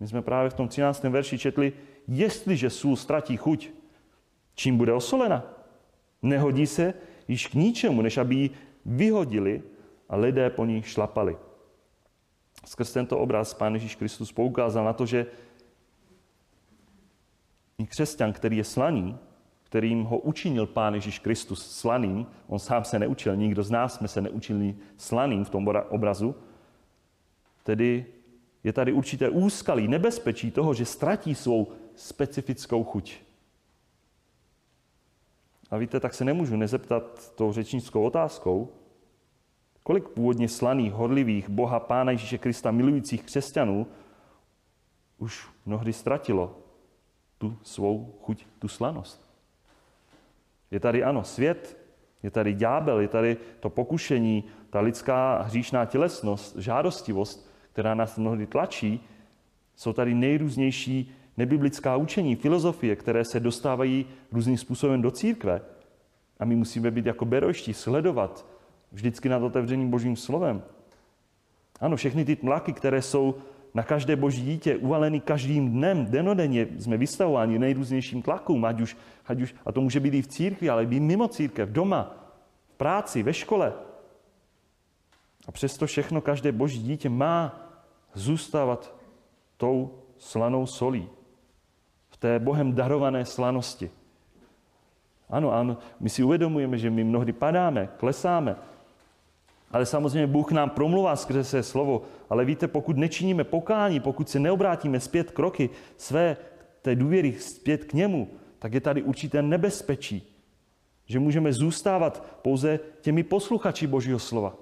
My 0.00 0.08
jsme 0.08 0.22
právě 0.22 0.50
v 0.50 0.54
tom 0.54 0.68
13. 0.68 1.04
verši 1.04 1.38
četli, 1.38 1.72
jestliže 2.08 2.70
sůl 2.70 2.96
ztratí 2.96 3.36
chuť, 3.36 3.70
čím 4.54 4.76
bude 4.76 4.92
osolena? 4.92 5.42
Nehodí 6.22 6.66
se 6.66 6.94
již 7.30 7.46
k 7.46 7.54
ničemu, 7.54 8.02
než 8.02 8.18
aby 8.18 8.34
ji 8.34 8.50
vyhodili 8.86 9.62
a 10.08 10.16
lidé 10.16 10.50
po 10.50 10.64
ní 10.66 10.82
šlapali. 10.82 11.36
Skrz 12.66 12.92
tento 12.92 13.18
obraz 13.18 13.54
Pán 13.54 13.74
Ježíš 13.74 13.96
Kristus 13.96 14.32
poukázal 14.32 14.84
na 14.84 14.92
to, 14.92 15.06
že 15.06 15.26
i 17.78 17.86
křesťan, 17.86 18.32
který 18.32 18.56
je 18.56 18.64
slaný, 18.64 19.16
kterým 19.62 20.02
ho 20.04 20.18
učinil 20.18 20.66
Pán 20.66 20.94
Ježíš 20.94 21.18
Kristus 21.18 21.62
slaným, 21.70 22.26
on 22.46 22.58
sám 22.58 22.84
se 22.84 22.98
neučil, 22.98 23.36
nikdo 23.36 23.62
z 23.62 23.70
nás 23.70 23.94
jsme 23.94 24.08
se 24.08 24.20
neučili 24.20 24.74
slaným 24.96 25.44
v 25.44 25.50
tom 25.50 25.68
obrazu, 25.88 26.34
tedy 27.62 28.06
je 28.64 28.72
tady 28.72 28.92
určité 28.92 29.30
úskalí, 29.30 29.88
nebezpečí 29.88 30.50
toho, 30.50 30.74
že 30.74 30.84
ztratí 30.84 31.34
svou 31.34 31.72
specifickou 31.94 32.84
chuť. 32.84 33.29
A 35.70 35.76
víte, 35.76 36.00
tak 36.00 36.14
se 36.14 36.24
nemůžu 36.24 36.56
nezeptat 36.56 37.32
tou 37.34 37.52
řečnickou 37.52 38.04
otázkou, 38.04 38.72
kolik 39.82 40.08
původně 40.08 40.48
slaných, 40.48 40.92
hodlivých 40.92 41.48
Boha 41.48 41.80
Pána 41.80 42.12
Ježíše 42.12 42.38
Krista 42.38 42.70
milujících 42.70 43.22
křesťanů 43.22 43.86
už 45.18 45.48
mnohdy 45.66 45.92
ztratilo 45.92 46.58
tu 47.38 47.56
svou 47.62 48.14
chuť, 48.22 48.46
tu 48.58 48.68
slanost. 48.68 49.30
Je 50.70 50.80
tady 50.80 51.04
ano, 51.04 51.24
svět, 51.24 51.76
je 52.22 52.30
tady 52.30 52.54
ďábel, 52.54 53.00
je 53.00 53.08
tady 53.08 53.36
to 53.60 53.70
pokušení, 53.70 54.44
ta 54.70 54.80
lidská 54.80 55.42
hříšná 55.42 55.84
tělesnost, 55.84 56.56
žádostivost, 56.56 57.50
která 57.72 57.94
nás 57.94 58.18
mnohdy 58.18 58.46
tlačí. 58.46 59.00
Jsou 59.76 59.92
tady 59.92 60.14
nejrůznější 60.14 61.14
nebiblická 61.40 61.96
učení, 61.96 62.36
filozofie, 62.36 62.96
které 62.96 63.24
se 63.24 63.40
dostávají 63.40 64.06
různým 64.32 64.58
způsobem 64.58 65.02
do 65.02 65.10
církve. 65.10 65.60
A 66.38 66.44
my 66.44 66.56
musíme 66.56 66.90
být 66.90 67.06
jako 67.06 67.24
berojští, 67.24 67.74
sledovat 67.74 68.46
vždycky 68.92 69.28
nad 69.28 69.42
otevřeným 69.42 69.90
božím 69.90 70.16
slovem. 70.16 70.62
Ano, 71.80 71.96
všechny 71.96 72.24
ty 72.24 72.36
tlaky, 72.36 72.72
které 72.72 73.02
jsou 73.02 73.34
na 73.74 73.82
každé 73.82 74.16
boží 74.16 74.42
dítě 74.42 74.76
uvaleny 74.76 75.20
každým 75.20 75.70
dnem, 75.72 76.06
denodenně 76.06 76.66
jsme 76.78 76.96
vystavováni 76.96 77.58
nejrůznějším 77.58 78.22
tlakům, 78.22 78.64
ať 78.64 78.80
už, 78.80 78.96
ať 79.26 79.40
už, 79.40 79.54
a 79.64 79.72
to 79.72 79.80
může 79.80 80.00
být 80.00 80.14
i 80.14 80.22
v 80.22 80.26
církvi, 80.26 80.68
ale 80.68 80.84
i 80.84 81.00
mimo 81.00 81.28
církev, 81.28 81.68
doma, 81.68 82.12
v 82.68 82.76
práci, 82.76 83.22
ve 83.22 83.32
škole. 83.32 83.72
A 85.48 85.52
přesto 85.52 85.86
všechno 85.86 86.20
každé 86.20 86.52
boží 86.52 86.82
dítě 86.82 87.08
má 87.08 87.56
zůstávat 88.14 88.92
tou 89.56 90.04
slanou 90.18 90.66
solí. 90.66 91.08
Té 92.20 92.38
Bohem 92.38 92.72
darované 92.72 93.24
slanosti. 93.24 93.90
Ano, 95.30 95.52
ano, 95.52 95.76
my 96.00 96.08
si 96.08 96.22
uvědomujeme, 96.22 96.78
že 96.78 96.90
my 96.90 97.04
mnohdy 97.04 97.32
padáme, 97.32 97.88
klesáme, 97.96 98.56
ale 99.70 99.86
samozřejmě 99.86 100.26
Bůh 100.26 100.52
nám 100.52 100.70
promluvá 100.70 101.16
skrze 101.16 101.44
své 101.44 101.62
slovo. 101.62 102.02
Ale 102.30 102.44
víte, 102.44 102.68
pokud 102.68 102.96
nečiníme 102.96 103.44
pokání, 103.44 104.00
pokud 104.00 104.28
se 104.28 104.38
neobrátíme 104.38 105.00
zpět 105.00 105.30
kroky 105.30 105.70
své 105.96 106.36
té 106.82 106.96
důvěry 106.96 107.32
zpět 107.32 107.84
k 107.84 107.92
němu, 107.92 108.28
tak 108.58 108.72
je 108.74 108.80
tady 108.80 109.02
určité 109.02 109.42
nebezpečí, 109.42 110.36
že 111.06 111.18
můžeme 111.18 111.52
zůstávat 111.52 112.38
pouze 112.42 112.80
těmi 113.00 113.22
posluchači 113.22 113.86
Božího 113.86 114.18
slova 114.18 114.54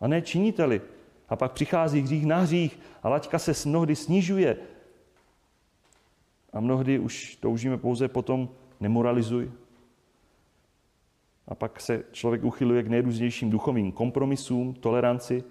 a 0.00 0.08
ne 0.08 0.22
činiteli. 0.22 0.80
A 1.28 1.36
pak 1.36 1.52
přichází 1.52 2.00
hřích 2.00 2.26
na 2.26 2.38
hřích 2.38 2.78
a 3.02 3.08
laťka 3.08 3.38
se 3.38 3.68
mnohdy 3.68 3.96
snižuje. 3.96 4.56
A 6.54 6.60
mnohdy 6.60 6.98
už 6.98 7.36
toužíme 7.36 7.78
pouze 7.78 8.08
potom 8.08 8.48
nemoralizuj, 8.80 9.50
a 11.48 11.54
pak 11.54 11.80
se 11.80 12.04
člověk 12.12 12.44
uchyluje 12.44 12.82
k 12.82 12.88
nejrůznějším 12.88 13.50
duchovým 13.50 13.92
kompromisům, 13.92 14.74
toleranci. 14.74 15.44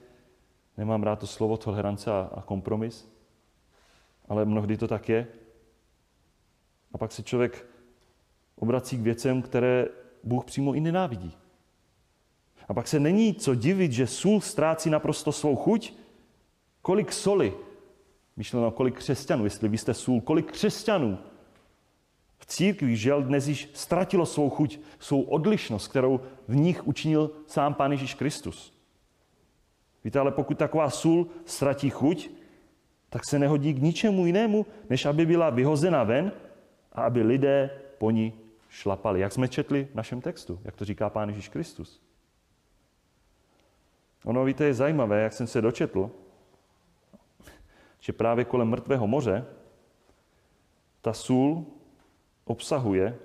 Nemám 0.77 1.03
rád 1.03 1.19
to 1.19 1.27
slovo 1.27 1.57
tolerance 1.57 2.12
a, 2.12 2.29
a 2.36 2.41
kompromis, 2.41 3.12
ale 4.29 4.45
mnohdy 4.45 4.77
to 4.77 4.88
tak 4.88 5.10
je. 5.10 5.27
A 6.93 6.98
pak 6.98 7.12
se 7.12 7.24
člověk 7.24 7.65
obrací 8.55 8.98
k 8.98 9.01
věcem, 9.01 9.41
které 9.41 9.88
Bůh 10.24 10.45
přímo 10.45 10.74
i 10.74 10.79
nenávidí. 10.79 11.38
A 12.67 12.74
pak 12.74 12.88
se 12.88 13.00
není 13.00 13.33
co 13.33 13.55
divit, 13.55 13.91
že 13.91 14.07
sůl 14.07 14.41
ztrácí 14.41 14.89
naprosto 14.89 15.31
svou 15.31 15.55
chuť. 15.55 15.93
Kolik 16.81 17.12
soli, 17.12 17.53
myšleno 18.36 18.72
kolik 18.72 18.98
křesťanů, 18.98 19.44
jestli 19.44 19.70
vy 19.70 19.78
jste 19.78 19.94
sůl, 19.94 20.22
kolik 20.22 20.52
křesťanů 20.52 21.18
v 22.44 22.46
církvi 22.46 22.96
žel 22.96 23.24
dnes 23.24 23.48
již 23.48 23.70
ztratilo 23.74 24.25
svou 24.25 24.50
chuť, 24.50 24.80
svou 25.00 25.22
odlišnost, 25.22 25.88
kterou 25.88 26.20
v 26.48 26.56
nich 26.56 26.88
učinil 26.88 27.32
sám 27.48 27.74
Pán 27.74 27.92
Ježíš 27.92 28.13
Kristus. 28.13 28.74
Víte, 30.04 30.20
ale 30.20 30.32
pokud 30.32 30.58
taková 30.58 30.90
sůl 30.90 31.28
ztratí 31.46 31.90
chuť, 31.90 32.30
tak 33.10 33.22
se 33.30 33.40
nehodí 33.40 33.74
k 33.74 33.82
ničemu 33.82 34.25
jinému, 34.25 34.66
než 34.90 35.06
aby 35.06 35.25
byla 35.25 35.50
vyhozena 35.50 36.04
ven 36.04 36.32
a 36.92 37.02
aby 37.02 37.22
lidé 37.22 37.70
po 37.98 38.12
ní 38.12 38.34
šlapali. 38.70 39.20
Jak 39.20 39.32
jsme 39.32 39.48
četli 39.48 39.88
v 39.92 39.96
našem 39.96 40.22
textu, 40.22 40.60
jak 40.63 40.75
to 40.75 40.86
říká 40.86 41.10
Pán 41.10 41.30
Ježíš 41.30 41.50
Kristus. 41.50 42.02
Ono, 44.25 44.46
víte, 44.46 44.66
je 44.66 44.74
zajímavé, 44.74 45.22
jak 45.22 45.34
jsem 45.34 45.48
se 45.48 45.62
dočetl, 45.62 46.12
že 48.03 48.13
právě 48.13 48.45
kolem 48.45 48.67
mrtvého 48.67 49.07
moře 49.07 49.45
ta 51.01 51.13
sůl 51.13 51.65
obsahuje, 52.45 53.15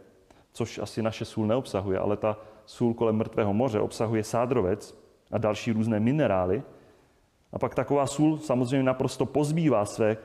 což 0.53 0.79
asi 0.79 1.03
naše 1.03 1.25
sůl 1.25 1.47
neobsahuje, 1.47 1.99
ale 1.99 2.17
ta 2.17 2.39
sůl 2.67 2.95
kolem 2.95 3.17
mrtvého 3.17 3.55
moře 3.55 3.81
obsahuje 3.81 4.25
sádrovec 4.25 4.99
a 5.31 5.39
další 5.39 5.73
různé 5.73 6.01
minerály. 6.01 6.63
A 7.53 7.59
pak 7.59 7.75
taková 7.75 8.07
sůl 8.07 8.39
samozřejmě 8.39 8.83
naprosto 8.83 9.27
pozbývá 9.27 9.85
své 9.85 10.17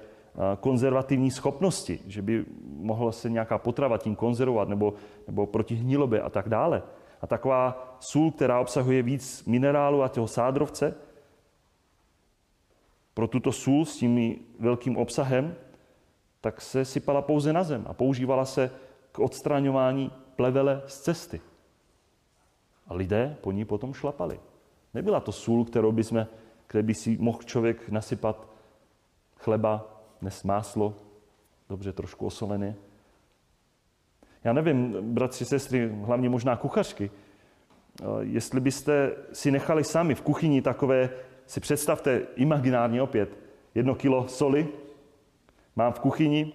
konzervativní 0.60 1.31
schopnosti, 1.31 2.00
že 2.07 2.22
by 2.22 2.45
mohla 2.77 3.12
se 3.12 3.29
nějaká 3.29 3.57
potrava 3.57 3.98
tím 3.98 4.15
konzervovat 4.15 4.69
nebo, 4.69 4.93
nebo 5.27 5.45
proti 5.45 5.75
hnilobě 5.75 6.22
a 6.22 6.29
tak 6.29 6.50
dále. 6.50 6.83
A 7.22 7.27
taková 7.27 7.98
sůl, 8.00 8.31
která 8.31 8.60
obsahuje 8.60 9.03
víc 9.03 9.45
minerálu 9.45 10.03
a 10.03 10.10
toho 10.10 10.27
sádrovce, 10.27 10.95
pro 13.13 13.27
tuto 13.27 13.51
sůl 13.51 13.86
s 13.86 13.98
tím 13.98 14.36
velkým 14.60 14.98
obsahem 14.98 15.55
tak 16.41 16.62
se 16.62 16.86
sypala 16.86 17.22
pouze 17.22 17.53
na 17.53 17.63
zem 17.63 17.86
a 17.88 17.93
používala 17.93 18.46
se 18.46 18.72
k 19.12 19.20
odstraňování 19.20 20.12
plevele 20.36 20.82
z 20.88 21.00
cesty. 21.01 21.41
A 22.88 22.93
lidé 22.93 23.38
po 23.41 23.51
ní 23.51 23.65
potom 23.65 23.93
šlapali. 23.93 24.39
Nebyla 24.93 25.20
to 25.20 25.32
sůl, 25.32 25.65
kterou 25.65 25.91
by 25.91 26.03
jsme, 26.03 26.27
kde 26.67 26.84
by 26.84 26.93
si 26.93 27.17
mohl 27.20 27.39
člověk 27.43 27.89
nasypat 27.89 28.48
chleba, 29.38 30.03
dnes 30.22 30.43
máslo, 30.43 30.93
dobře 31.70 31.93
trošku 31.93 32.25
osolené. 32.25 32.75
Já 34.43 34.53
nevím, 34.53 35.13
bratři, 35.13 35.46
sestry, 35.46 35.91
hlavně 36.03 36.29
možná 36.29 36.55
kuchařky, 36.55 37.12
jestli 38.20 38.60
byste 38.60 39.12
si 39.34 39.51
nechali 39.51 39.84
sami 39.84 40.15
v 40.15 40.22
kuchyni 40.22 40.62
takové, 40.62 41.10
si 41.45 41.59
představte 41.59 42.21
imaginárně 42.35 43.01
opět, 43.01 43.38
jedno 43.75 43.95
kilo 43.95 44.27
soli 44.27 44.67
mám 45.75 45.93
v 45.93 46.00
kuchyni, 46.00 46.53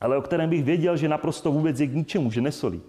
ale 0.00 0.16
o 0.16 0.22
kterém 0.22 0.50
bych 0.50 0.64
věděl, 0.64 0.96
že 0.96 1.08
naprosto 1.08 1.52
vůbec 1.52 1.80
je 1.80 1.86
k 1.86 1.94
ničemu, 1.94 2.30
že 2.30 2.40
nesolí. 2.40 2.82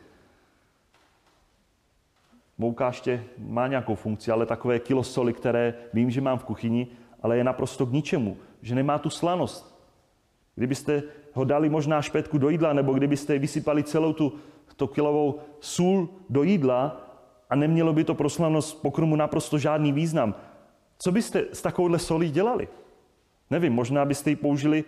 Mouka 2.57 2.88
ještě 2.88 3.24
má 3.38 3.67
nějakou 3.67 3.95
funkci, 3.95 4.31
ale 4.31 4.45
takové 4.45 4.79
kilo 4.79 5.03
soli, 5.03 5.33
které 5.33 5.74
vím, 5.93 6.12
že 6.12 6.21
mám 6.21 6.38
v 6.38 6.43
kuchyni, 6.43 6.88
ale 7.21 7.38
je 7.38 7.43
naprosto 7.43 7.85
k 7.85 7.91
ničemu, 7.91 8.38
že 8.62 8.75
nemá 8.75 8.97
tu 8.97 9.09
slanost. 9.09 9.75
Kdybyste 10.55 11.03
ho 11.33 11.43
dali 11.43 11.69
možná 11.69 12.01
špetku 12.01 12.38
do 12.38 12.50
jídla, 12.50 12.74
nebo 12.74 12.93
kdybyste 12.93 13.39
vysypali 13.39 13.83
celou 13.83 14.13
tu, 14.13 14.33
tu 14.75 14.88
kilovou 14.88 15.39
sůl 15.59 16.09
do 16.29 16.43
jídla 16.43 17.01
a 17.50 17.55
nemělo 17.55 17.93
by 17.93 18.03
to 18.03 18.15
pro 18.15 18.29
slavnost 18.29 18.81
pokrmu 18.81 19.15
naprosto 19.15 19.57
žádný 19.57 19.91
význam. 19.91 20.35
Co 21.00 21.12
byste 21.12 21.46
s 21.54 21.62
takovouhle 21.62 22.00
solí 22.00 22.32
dělali? 22.32 22.68
Nevím, 23.50 23.74
možná 23.74 24.06
byste 24.06 24.30
ji 24.30 24.36
použili, 24.36 24.84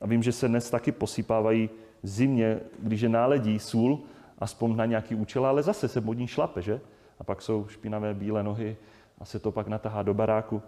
a 0.00 0.06
vím, 0.06 0.22
že 0.22 0.32
se 0.32 0.48
dnes 0.48 0.70
taky 0.70 0.92
posypávají 0.92 1.70
zimě, 2.02 2.60
když 2.78 3.00
je 3.00 3.08
náledí 3.08 3.58
sůl, 3.58 4.00
aspoň 4.38 4.76
na 4.76 4.86
nějaký 4.86 5.14
účel, 5.14 5.46
ale 5.46 5.62
zase 5.62 5.88
se 5.88 6.00
pod 6.00 6.14
ní 6.14 6.26
šlape, 6.26 6.62
že? 6.62 6.80
A 7.18 7.24
pak 7.24 7.42
jsou 7.42 7.66
špinavé 7.68 8.14
bílé 8.14 8.42
nohy 8.42 8.76
a 9.18 9.24
se 9.24 9.38
to 9.38 9.52
pak 9.52 9.68
natahá 9.68 10.02
do 10.02 10.14
baráku. 10.14 10.62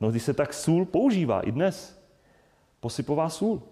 No, 0.00 0.10
když 0.10 0.22
se 0.22 0.34
tak 0.34 0.54
sůl 0.54 0.84
používá 0.84 1.40
i 1.40 1.52
dnes, 1.52 2.02
posypová 2.80 3.28
sůl. 3.28 3.62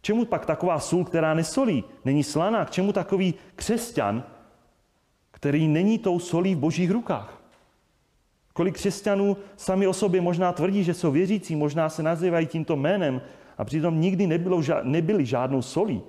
Čemu 0.00 0.24
pak 0.24 0.46
taková 0.46 0.80
sůl, 0.80 1.04
která 1.04 1.34
nesolí, 1.34 1.84
není 2.04 2.24
slaná? 2.24 2.64
K 2.64 2.70
čemu 2.70 2.92
takový 2.92 3.34
křesťan, 3.56 4.24
který 5.30 5.68
není 5.68 5.98
tou 5.98 6.18
solí 6.18 6.54
v 6.54 6.58
božích 6.58 6.90
rukách? 6.90 7.43
Kolik 8.54 8.74
křesťanů 8.74 9.36
sami 9.56 9.86
o 9.86 9.92
sobě 9.92 10.20
možná 10.20 10.52
tvrdí, 10.52 10.84
že 10.84 10.94
jsou 10.94 11.10
věřící, 11.10 11.56
možná 11.56 11.88
se 11.88 12.02
nazývají 12.02 12.46
tímto 12.46 12.76
jménem 12.76 13.20
a 13.58 13.64
přitom 13.64 14.00
nikdy 14.00 14.26
nebylo, 14.26 14.62
nebyli 14.82 15.26
žádnou 15.26 15.62
solí. 15.62 16.02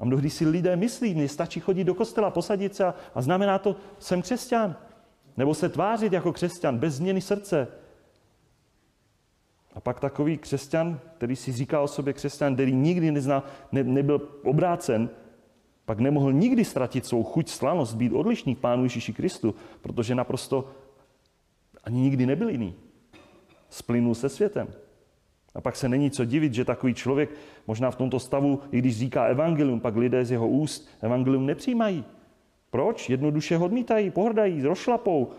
A 0.00 0.04
mnohdy 0.04 0.30
si 0.30 0.46
lidé 0.46 0.76
myslí, 0.76 1.14
mně 1.14 1.28
stačí 1.28 1.60
chodit 1.60 1.84
do 1.84 1.94
kostela, 1.94 2.30
posadit 2.30 2.74
se 2.74 2.84
a, 2.84 2.94
a 3.14 3.22
znamená 3.22 3.58
to, 3.58 3.76
jsem 3.98 4.22
křesťan. 4.22 4.76
Nebo 5.36 5.54
se 5.54 5.68
tvářit 5.68 6.12
jako 6.12 6.32
křesťan, 6.32 6.78
bez 6.78 6.94
změny 6.94 7.20
srdce. 7.20 7.68
A 9.74 9.80
pak 9.80 10.00
takový 10.00 10.38
křesťan, 10.38 11.00
který 11.16 11.36
si 11.36 11.52
říká 11.52 11.80
o 11.80 11.88
sobě 11.88 12.12
křesťan, 12.12 12.54
který 12.54 12.72
nikdy 12.72 13.10
nezná, 13.10 13.44
ne, 13.72 13.84
nebyl 13.84 14.20
obrácen, 14.44 15.10
pak 15.84 15.98
nemohl 15.98 16.32
nikdy 16.32 16.64
ztratit 16.64 17.06
svou 17.06 17.22
chuť, 17.22 17.48
slanost, 17.48 17.94
být 17.94 18.12
odlišný 18.12 18.54
Pánu 18.54 18.82
Ježíši 18.82 19.12
Kristu, 19.12 19.54
protože 19.82 20.14
naprosto 20.14 20.68
ani 21.88 22.00
nikdy 22.00 22.26
nebyl 22.26 22.48
jiný. 22.48 22.74
Splynul 23.70 24.14
se 24.14 24.28
světem. 24.28 24.68
A 25.54 25.60
pak 25.60 25.76
se 25.76 25.88
není 25.88 26.10
co 26.10 26.24
divit, 26.24 26.54
že 26.54 26.64
takový 26.64 26.94
člověk 26.94 27.30
možná 27.66 27.90
v 27.90 27.96
tomto 27.96 28.20
stavu, 28.20 28.60
i 28.72 28.78
když 28.78 28.98
říká 28.98 29.24
evangelium, 29.24 29.80
pak 29.80 29.96
lidé 29.96 30.24
z 30.24 30.30
jeho 30.30 30.48
úst 30.48 30.88
evangelium 31.00 31.46
nepřijímají. 31.46 32.04
Proč? 32.70 33.08
Jednoduše 33.08 33.58
odmítají, 33.58 34.10
pohrdají, 34.10 34.62
rozšlapou. 34.62 35.32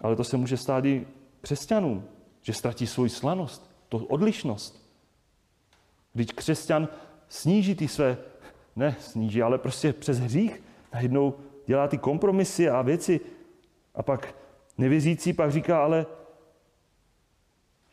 Ale 0.00 0.16
to 0.16 0.24
se 0.24 0.36
může 0.36 0.56
stát 0.56 0.84
i 0.84 1.06
křesťanům, 1.40 2.04
že 2.42 2.52
ztratí 2.52 2.86
svoji 2.86 3.10
slanost, 3.10 3.70
to 3.88 3.98
odlišnost. 3.98 4.88
Když 6.14 6.26
křesťan 6.26 6.88
sníží 7.28 7.74
ty 7.74 7.88
své, 7.88 8.18
ne 8.76 8.96
sníží, 9.00 9.42
ale 9.42 9.58
prostě 9.58 9.92
přes 9.92 10.18
hřích 10.18 10.62
najednou 10.94 11.34
dělá 11.66 11.88
ty 11.88 11.98
kompromisy 11.98 12.68
a 12.68 12.82
věci 12.82 13.20
a 13.94 14.02
pak 14.02 14.34
nevěřící 14.78 15.32
pak 15.32 15.52
říká, 15.52 15.84
ale 15.84 16.06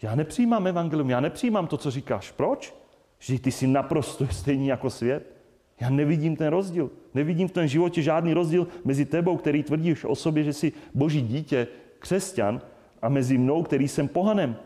já 0.02 0.16
nepřijímám 0.16 0.68
evangelium, 0.68 1.10
já 1.10 1.20
nepřijímám 1.20 1.68
to, 1.68 1.78
co 1.78 1.92
říkáš. 1.92 2.32
Proč? 2.32 2.76
Že 3.20 3.40
ty 3.40 3.52
jsi 3.52 3.68
naprosto 3.68 4.28
stejný 4.28 4.68
jako 4.68 4.90
svět. 4.90 5.36
Já 5.80 5.90
nevidím 5.90 6.36
ten 6.36 6.48
rozdíl. 6.48 6.92
Nevidím 7.14 7.48
v 7.48 7.52
tom 7.52 7.68
životě 7.68 8.02
žádný 8.02 8.34
rozdíl 8.34 8.68
mezi 8.86 9.06
tebou, 9.06 9.38
který 9.38 9.64
tvrdíš 9.64 10.04
o 10.06 10.16
sobě, 10.16 10.44
že 10.44 10.54
jsi 10.54 10.74
boží 10.94 11.22
dítě, 11.22 11.68
křesťan, 12.00 12.62
a 13.02 13.10
mezi 13.10 13.38
mnou, 13.38 13.64
který 13.64 13.88
jsem 13.88 14.08
pohanem. 14.08 14.58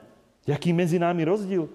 Jaký 0.47 0.73
mezi 0.73 0.99
námi 0.99 1.23
rozdíl? 1.23 1.69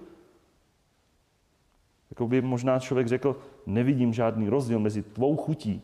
Jako 2.11 2.29
by 2.29 2.43
možná 2.43 2.79
člověk 2.79 3.09
řekl, 3.09 3.41
nevidím 3.67 4.13
žádný 4.13 4.49
rozdíl 4.49 4.79
mezi 4.79 5.03
tvou 5.03 5.37
chutí 5.37 5.83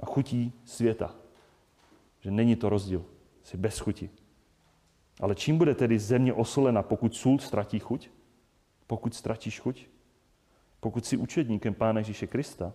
a 0.00 0.06
chutí 0.06 0.52
světa. 0.64 1.14
Že 2.20 2.30
není 2.30 2.56
to 2.56 2.68
rozdíl. 2.68 3.04
Jsi 3.50 3.56
bez 3.56 3.78
chuti. 3.78 4.10
Ale 5.20 5.34
čím 5.34 5.58
bude 5.58 5.74
tedy 5.74 5.98
země 5.98 6.32
osolena, 6.32 6.82
pokud 6.82 7.14
sůl 7.14 7.38
ztratí 7.38 7.78
chuť? 7.78 8.10
Pokud 8.86 9.14
ztratíš 9.14 9.60
chuť? 9.60 9.86
Pokud 10.80 11.06
jsi 11.06 11.16
učedníkem 11.16 11.74
Pána 11.74 12.00
Ježíše 12.00 12.26
Krista, 12.26 12.72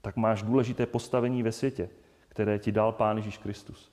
tak 0.00 0.16
máš 0.16 0.42
důležité 0.42 0.86
postavení 0.86 1.42
ve 1.42 1.52
světě, 1.52 1.90
které 2.28 2.58
ti 2.58 2.72
dal 2.72 2.92
Pán 2.92 3.16
Ježíš 3.16 3.38
Kristus. 3.38 3.92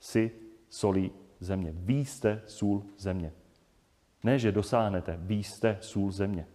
Jsi 0.00 0.30
solí 0.70 1.10
země. 1.40 1.72
Vy 1.74 1.94
jste 1.94 2.42
sůl 2.46 2.82
země. 2.98 3.32
Ne, 4.24 4.38
že 4.38 4.52
dosáhnete, 4.52 5.18
vy 5.20 5.34
jste 5.34 5.78
sůl 5.80 6.10
země. 6.10 6.46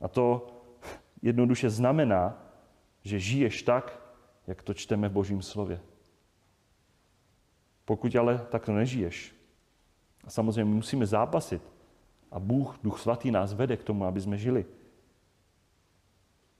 A 0.00 0.08
to 0.08 0.46
jednoduše 1.22 1.70
znamená, 1.70 2.46
že 3.02 3.18
žiješ 3.18 3.62
tak, 3.62 4.02
jak 4.46 4.62
to 4.62 4.74
čteme 4.74 5.08
v 5.08 5.12
Božím 5.12 5.42
slově. 5.42 5.80
Pokud 7.90 8.16
ale 8.16 8.38
takto 8.38 8.72
nežiješ, 8.72 9.34
a 10.24 10.30
samozřejmě 10.30 10.64
musíme 10.64 11.06
zápasit, 11.06 11.62
a 12.30 12.38
Bůh, 12.38 12.78
Duch 12.82 13.00
Svatý 13.00 13.30
nás 13.30 13.52
vede 13.52 13.76
k 13.76 13.82
tomu, 13.82 14.04
aby 14.04 14.20
jsme 14.20 14.38
žili. 14.38 14.66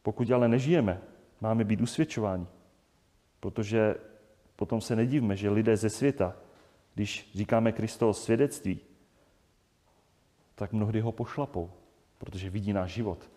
Pokud 0.02 0.30
ale 0.30 0.48
nežijeme, 0.48 1.02
máme 1.40 1.64
být 1.64 1.80
usvědčováni, 1.80 2.46
protože 3.40 3.94
potom 4.56 4.80
se 4.80 4.96
nedivme, 4.96 5.36
že 5.36 5.50
lidé 5.50 5.76
ze 5.76 5.90
světa, 5.90 6.36
když 6.94 7.30
říkáme 7.34 7.72
Kristovo 7.72 8.14
svědectví, 8.14 8.80
tak 10.54 10.72
mnohdy 10.72 11.00
ho 11.00 11.12
pošlapou, 11.12 11.70
protože 12.18 12.50
vidí 12.50 12.72
náš 12.72 12.92
život. 12.92 13.30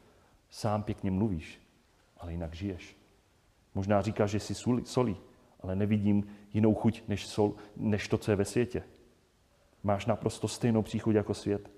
Sám 0.49 0.83
pěkně 0.83 1.11
mluvíš, 1.11 1.61
ale 2.17 2.31
jinak 2.31 2.53
žiješ. 2.55 2.97
Možná 3.75 4.01
říkáš, 4.01 4.29
že 4.29 4.39
jsi 4.39 4.55
solí, 4.83 5.17
ale 5.63 5.75
nevidím 5.75 6.27
jinou 6.53 6.73
chuť 6.73 7.03
než, 7.07 7.27
sol, 7.27 7.55
než 7.77 8.07
to, 8.07 8.17
co 8.17 8.31
je 8.31 8.35
ve 8.35 8.45
světě. 8.45 8.83
Máš 9.83 10.05
naprosto 10.05 10.47
stejnou 10.47 10.81
příchuť 10.81 11.15
jako 11.15 11.33
svět. 11.33 11.71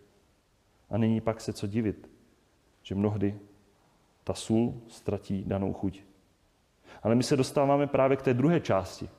A 0.90 0.98
není 0.98 1.22
pak 1.22 1.42
se 1.42 1.54
co 1.54 1.68
divit, 1.68 2.10
že 2.84 2.96
mnohdy 2.96 3.40
ta 4.24 4.34
sůl 4.34 4.82
ztratí 4.88 5.44
danou 5.48 5.74
chuť. 5.74 6.04
Ale 7.04 7.16
my 7.16 7.24
se 7.24 7.38
dostáváme 7.38 7.88
právě 7.88 8.18
k 8.18 8.22
té 8.22 8.34
druhé 8.34 8.60
části. 8.60 9.10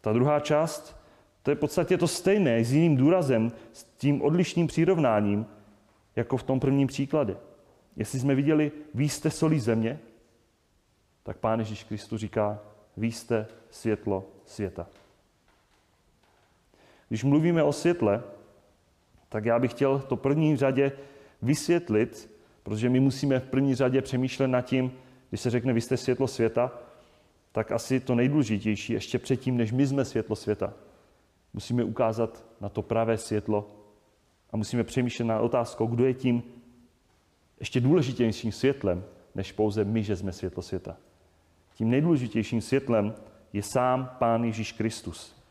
Ta 0.00 0.12
druhá 0.12 0.40
část, 0.40 0.96
to 1.42 1.50
je 1.50 1.54
v 1.54 1.58
podstatě 1.58 1.98
to 1.98 2.08
stejné, 2.08 2.64
s 2.64 2.72
jiným 2.72 2.96
důrazem, 2.96 3.52
s 3.72 3.84
tím 3.84 4.22
odlišným 4.22 4.66
přirovnáním, 4.66 5.46
jako 6.16 6.36
v 6.36 6.42
tom 6.42 6.60
prvním 6.60 6.88
příkladě. 6.88 7.36
Jestli 7.96 8.20
jsme 8.20 8.34
viděli, 8.34 8.72
vy 8.94 9.08
jste 9.08 9.30
solí 9.30 9.60
země, 9.60 9.98
tak 11.22 11.36
Pán 11.36 11.58
Ježíš 11.58 11.84
Kristus 11.84 12.20
říká, 12.20 12.60
vy 12.98 13.12
jste 13.12 13.46
světlo 13.70 14.26
světa. 14.46 14.86
Když 17.08 17.24
mluvíme 17.24 17.62
o 17.62 17.72
světle, 17.72 18.22
tak 19.28 19.44
já 19.44 19.58
bych 19.58 19.70
chtěl 19.70 19.98
to 19.98 20.16
první 20.16 20.56
řadě 20.56 20.92
vysvětlit, 21.42 22.30
protože 22.62 22.88
my 22.88 23.00
musíme 23.00 23.40
v 23.40 23.44
první 23.44 23.74
řadě 23.74 24.02
přemýšlet 24.02 24.48
nad 24.48 24.60
tím, 24.60 24.92
když 25.28 25.40
se 25.40 25.50
řekne, 25.50 25.72
vy 25.72 25.80
jste 25.80 25.96
světlo 25.96 26.28
světa, 26.28 26.72
tak 27.52 27.72
asi 27.72 28.00
to 28.00 28.14
nejdůležitější, 28.14 28.92
ještě 28.92 29.18
předtím, 29.18 29.56
než 29.56 29.72
my 29.72 29.86
jsme 29.86 30.04
světlo 30.04 30.36
světa, 30.36 30.74
musíme 31.52 31.84
ukázat 31.84 32.44
na 32.60 32.68
to 32.68 32.82
pravé 32.82 33.18
světlo 33.18 33.70
a 34.50 34.56
musíme 34.56 34.84
přemýšlet 34.84 35.24
na 35.24 35.40
otázkou, 35.40 35.86
kdo 35.86 36.04
je 36.04 36.14
tím 36.14 36.42
ještě 37.60 37.80
důležitějším 37.80 38.52
světlem, 38.52 39.04
než 39.34 39.52
pouze 39.52 39.84
my, 39.84 40.02
že 40.02 40.16
jsme 40.16 40.32
světlo 40.32 40.62
světa. 40.62 40.96
Tím 41.78 41.90
nejdůležitějším 41.90 42.60
světlem 42.60 43.14
je 43.52 43.62
sám 43.62 44.10
Pán 44.18 44.44
Ježíš 44.44 44.72
Kristus. 44.72 45.42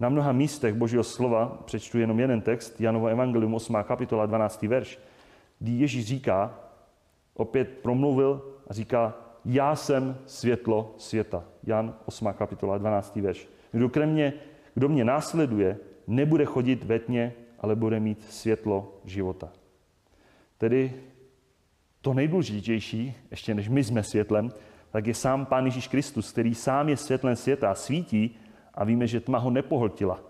Na 0.00 0.08
mnoha 0.08 0.32
místech 0.32 0.74
Božího 0.74 1.04
slova, 1.04 1.62
přečtu 1.64 1.98
jenom 1.98 2.20
jeden 2.20 2.40
text, 2.40 2.80
Janovo 2.80 3.06
Evangelium 3.06 3.54
8. 3.54 3.76
kapitola 3.82 4.26
12. 4.26 4.62
verš, 4.62 4.98
kdy 5.58 5.72
Ježíš 5.72 6.06
říká, 6.06 6.58
opět 7.34 7.68
promluvil 7.68 8.42
a 8.66 8.74
říká, 8.74 9.14
já 9.44 9.76
jsem 9.76 10.18
světlo 10.26 10.94
světa. 10.98 11.44
Jan 11.64 11.94
8. 12.04 12.32
kapitola 12.32 12.78
12. 12.78 13.16
verš. 13.16 13.48
Kdo, 13.72 14.06
mě, 14.06 14.32
kdo 14.74 14.88
mě 14.88 15.04
následuje, 15.04 15.78
nebude 16.06 16.44
chodit 16.44 16.84
ve 16.84 16.98
tmě, 16.98 17.32
ale 17.58 17.76
bude 17.76 18.00
mít 18.00 18.24
světlo 18.32 19.00
života. 19.04 19.52
Tedy 20.58 20.92
to 22.00 22.14
nejdůležitější, 22.14 23.14
ještě 23.30 23.54
než 23.54 23.68
my 23.68 23.84
jsme 23.84 24.02
světlem, 24.02 24.50
tak 24.92 25.06
je 25.06 25.14
sám 25.14 25.46
Pán 25.46 25.64
Ježíš 25.64 25.88
Kristus, 25.88 26.32
který 26.32 26.54
sám 26.54 26.88
je 26.88 26.96
světlem 26.96 27.36
světa 27.36 27.70
a 27.70 27.74
svítí 27.74 28.36
a 28.74 28.84
víme, 28.84 29.06
že 29.06 29.20
tma 29.20 29.38
ho 29.38 29.50
nepohltila. 29.50 30.20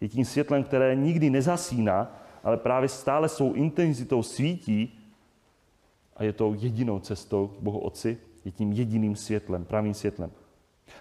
Je 0.00 0.08
tím 0.08 0.24
světlem, 0.24 0.64
které 0.64 0.94
nikdy 0.94 1.30
nezasíná, 1.30 2.20
ale 2.44 2.56
právě 2.56 2.88
stále 2.88 3.28
svou 3.28 3.52
intenzitou 3.52 4.22
svítí 4.22 4.98
a 6.16 6.24
je 6.24 6.32
tou 6.32 6.54
jedinou 6.54 6.98
cestou 6.98 7.46
k 7.46 7.62
Bohu 7.62 7.78
Otci, 7.78 8.18
je 8.44 8.50
tím 8.50 8.72
jediným 8.72 9.16
světlem, 9.16 9.64
pravým 9.64 9.94
světlem. 9.94 10.30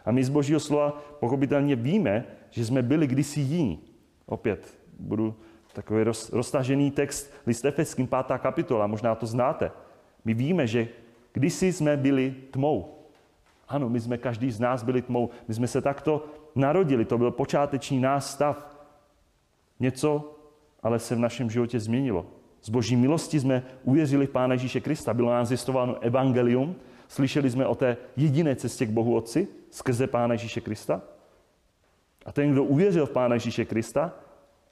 A 0.06 0.12
my 0.12 0.24
z 0.24 0.30
Božího 0.30 0.60
slova 0.60 1.02
pochopitelně 1.20 1.76
víme, 1.76 2.26
že 2.50 2.66
jsme 2.66 2.82
byli 2.82 3.08
kdysi 3.08 3.40
jiní. 3.40 3.80
Opět 4.26 4.78
budu 5.00 5.36
takový 5.74 6.04
roz, 6.04 6.30
roztažený 6.34 6.92
text 6.92 7.34
list 7.48 7.66
Efeským, 7.66 8.08
pátá 8.08 8.38
kapitola, 8.38 8.88
možná 8.88 9.16
to 9.16 9.26
znáte. 9.26 9.72
My 10.26 10.34
víme, 10.34 10.68
že 10.68 10.88
kdysi 11.34 11.74
jsme 11.74 11.98
byli 11.98 12.36
tmou. 12.52 12.95
Ano, 13.68 13.90
my 13.90 14.00
jsme, 14.00 14.18
každý 14.18 14.52
z 14.52 14.60
nás 14.60 14.84
byli 14.84 15.02
tmou. 15.02 15.30
My 15.48 15.54
jsme 15.54 15.68
se 15.68 15.82
takto 15.82 16.26
narodili, 16.56 17.06
to 17.06 17.18
byl 17.18 17.32
počáteční 17.32 18.00
náš 18.00 18.24
stav. 18.24 18.78
Něco 19.80 20.36
ale 20.84 21.00
se 21.00 21.16
v 21.16 21.20
našem 21.20 21.50
životě 21.50 21.80
změnilo. 21.80 22.26
Z 22.62 22.70
boží 22.70 22.96
milosti 22.96 23.40
jsme 23.40 23.64
uvěřili 23.84 24.28
v 24.28 24.30
Pána 24.30 24.54
Ježíše 24.54 24.82
Krista. 24.82 25.14
Bylo 25.14 25.32
nám 25.32 25.46
zjistováno 25.46 26.00
evangelium, 26.00 26.76
slyšeli 27.08 27.50
jsme 27.50 27.68
o 27.68 27.76
té 27.76 27.98
jediné 28.16 28.56
cestě 28.56 28.86
k 28.86 28.90
Bohu 28.90 29.16
Otci 29.16 29.48
skrze 29.70 30.08
Pána 30.08 30.34
Ježíše 30.34 30.62
Krista. 30.62 31.02
A 32.26 32.32
ten, 32.32 32.52
kdo 32.52 32.64
uvěřil 32.64 33.06
v 33.06 33.12
Pána 33.12 33.34
Ježíše 33.34 33.66
Krista, 33.66 34.14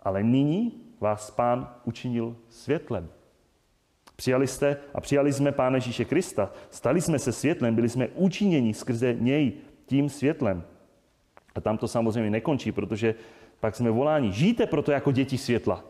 ale 0.03 0.23
nyní 0.23 0.81
vás 0.99 1.31
Pán 1.31 1.69
učinil 1.85 2.35
světlem. 2.49 3.09
Přijali 4.15 4.47
jste 4.47 4.77
a 4.93 5.01
přijali 5.01 5.33
jsme 5.33 5.51
Pána 5.51 5.75
Ježíše 5.75 6.05
Krista. 6.05 6.51
Stali 6.69 7.01
jsme 7.01 7.19
se 7.19 7.31
světlem, 7.31 7.75
byli 7.75 7.89
jsme 7.89 8.07
učiněni 8.07 8.73
skrze 8.73 9.15
něj 9.19 9.53
tím 9.85 10.09
světlem. 10.09 10.63
A 11.55 11.61
tam 11.61 11.77
to 11.77 11.87
samozřejmě 11.87 12.29
nekončí, 12.29 12.71
protože 12.71 13.15
pak 13.59 13.75
jsme 13.75 13.91
voláni. 13.91 14.31
Žijte 14.31 14.65
proto 14.65 14.91
jako 14.91 15.11
děti 15.11 15.37
světla. 15.37 15.83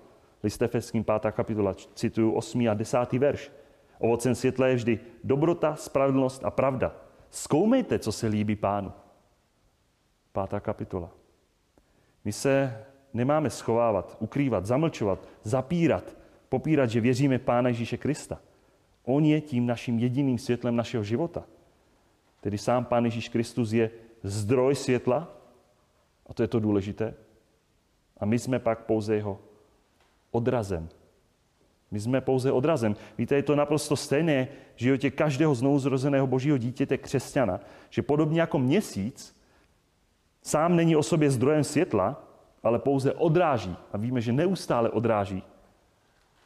List 0.44 0.62
Efeským 0.62 1.04
5. 1.04 1.32
kapitola, 1.32 1.74
cituju 1.74 2.32
8. 2.32 2.70
a 2.70 2.74
10. 2.74 3.14
verš. 3.14 3.52
Ovocem 4.00 4.36
světla 4.36 4.68
je 4.68 4.76
vždy 4.76 5.00
dobrota, 5.24 5.76
spravedlnost 5.76 6.46
a 6.46 6.52
pravda. 6.52 6.96
Zkoumejte, 7.30 8.00
co 8.00 8.12
se 8.12 8.28
líbí 8.28 8.56
pánu. 8.56 8.92
Pátá 10.32 10.60
kapitola. 10.60 11.10
My 12.26 12.32
se 12.32 12.84
nemáme 13.14 13.50
schovávat, 13.50 14.18
ukrývat, 14.20 14.66
zamlčovat, 14.66 15.28
zapírat, 15.44 16.18
popírat, 16.54 16.90
že 16.90 17.02
věříme 17.02 17.40
Pána 17.40 17.74
Ježíše 17.74 17.98
Krista. 17.98 18.38
On 19.04 19.26
je 19.26 19.42
tím 19.42 19.66
naším 19.66 20.00
jediným 20.00 20.38
světlem 20.38 20.76
našeho 20.76 21.04
života. 21.04 21.44
Tedy 22.42 22.58
sám 22.58 22.86
Pán 22.86 23.06
Ježíš 23.06 23.30
Kristus 23.30 23.74
je 23.74 23.90
zdroj 24.24 24.76
světla, 24.76 25.34
a 26.30 26.34
to 26.34 26.46
je 26.46 26.48
to 26.48 26.60
důležité, 26.60 27.14
a 28.18 28.26
my 28.26 28.40
jsme 28.40 28.60
pak 28.60 28.86
pouze 28.86 29.16
jeho 29.16 29.42
odrazem. 30.32 30.90
My 31.92 32.00
jsme 32.00 32.22
pouze 32.22 32.52
odrazem. 32.52 32.96
Víte, 33.18 33.36
je 33.36 33.44
to 33.44 33.56
naprosto 33.56 33.96
stejné 33.96 34.48
v 34.76 34.80
životě 34.80 35.10
každého 35.12 35.56
znouzrozeného 35.56 36.28
božího 36.28 36.58
dítěte 36.58 36.98
křesťana, 36.98 37.60
že 37.90 38.02
podobně 38.02 38.42
jako 38.42 38.60
měsíc 38.60 39.34
sám 40.42 40.76
není 40.76 40.96
o 40.96 41.04
sobě 41.04 41.32
zdrojem 41.34 41.64
světla, 41.64 42.22
ale 42.64 42.80
pouze 42.80 43.14
odráží, 43.14 43.74
a 43.94 43.98
víme, 43.98 44.22
že 44.22 44.32
neustále 44.34 44.90
odráží, 44.90 45.44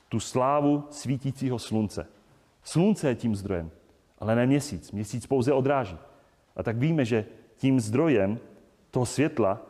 tu 0.09 0.19
slávu 0.19 0.83
svítícího 0.89 1.59
slunce. 1.59 2.07
Slunce 2.63 3.07
je 3.07 3.15
tím 3.15 3.35
zdrojem, 3.35 3.71
ale 4.19 4.35
ne 4.35 4.45
měsíc. 4.45 4.91
Měsíc 4.91 5.25
pouze 5.25 5.53
odráží. 5.53 5.97
A 6.55 6.63
tak 6.63 6.77
víme, 6.77 7.05
že 7.05 7.25
tím 7.57 7.79
zdrojem 7.79 8.39
toho 8.91 9.05
světla 9.05 9.61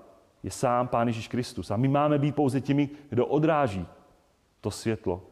je 0.44 0.52
sám 0.52 0.88
Pán 0.88 1.08
Ježíš 1.08 1.28
Kristus. 1.28 1.72
A 1.72 1.78
my 1.78 1.88
máme 1.88 2.20
být 2.20 2.36
pouze 2.36 2.62
těmi, 2.62 2.90
kdo 3.10 3.26
odráží 3.26 3.88
to 4.62 4.72
světlo, 4.72 5.24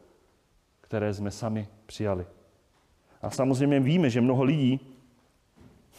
které 0.80 1.14
jsme 1.14 1.30
sami 1.30 1.68
přijali. 1.86 2.26
A 3.22 3.30
samozřejmě 3.30 3.80
víme, 3.80 4.10
že 4.10 4.20
mnoho 4.20 4.44
lidí 4.44 4.80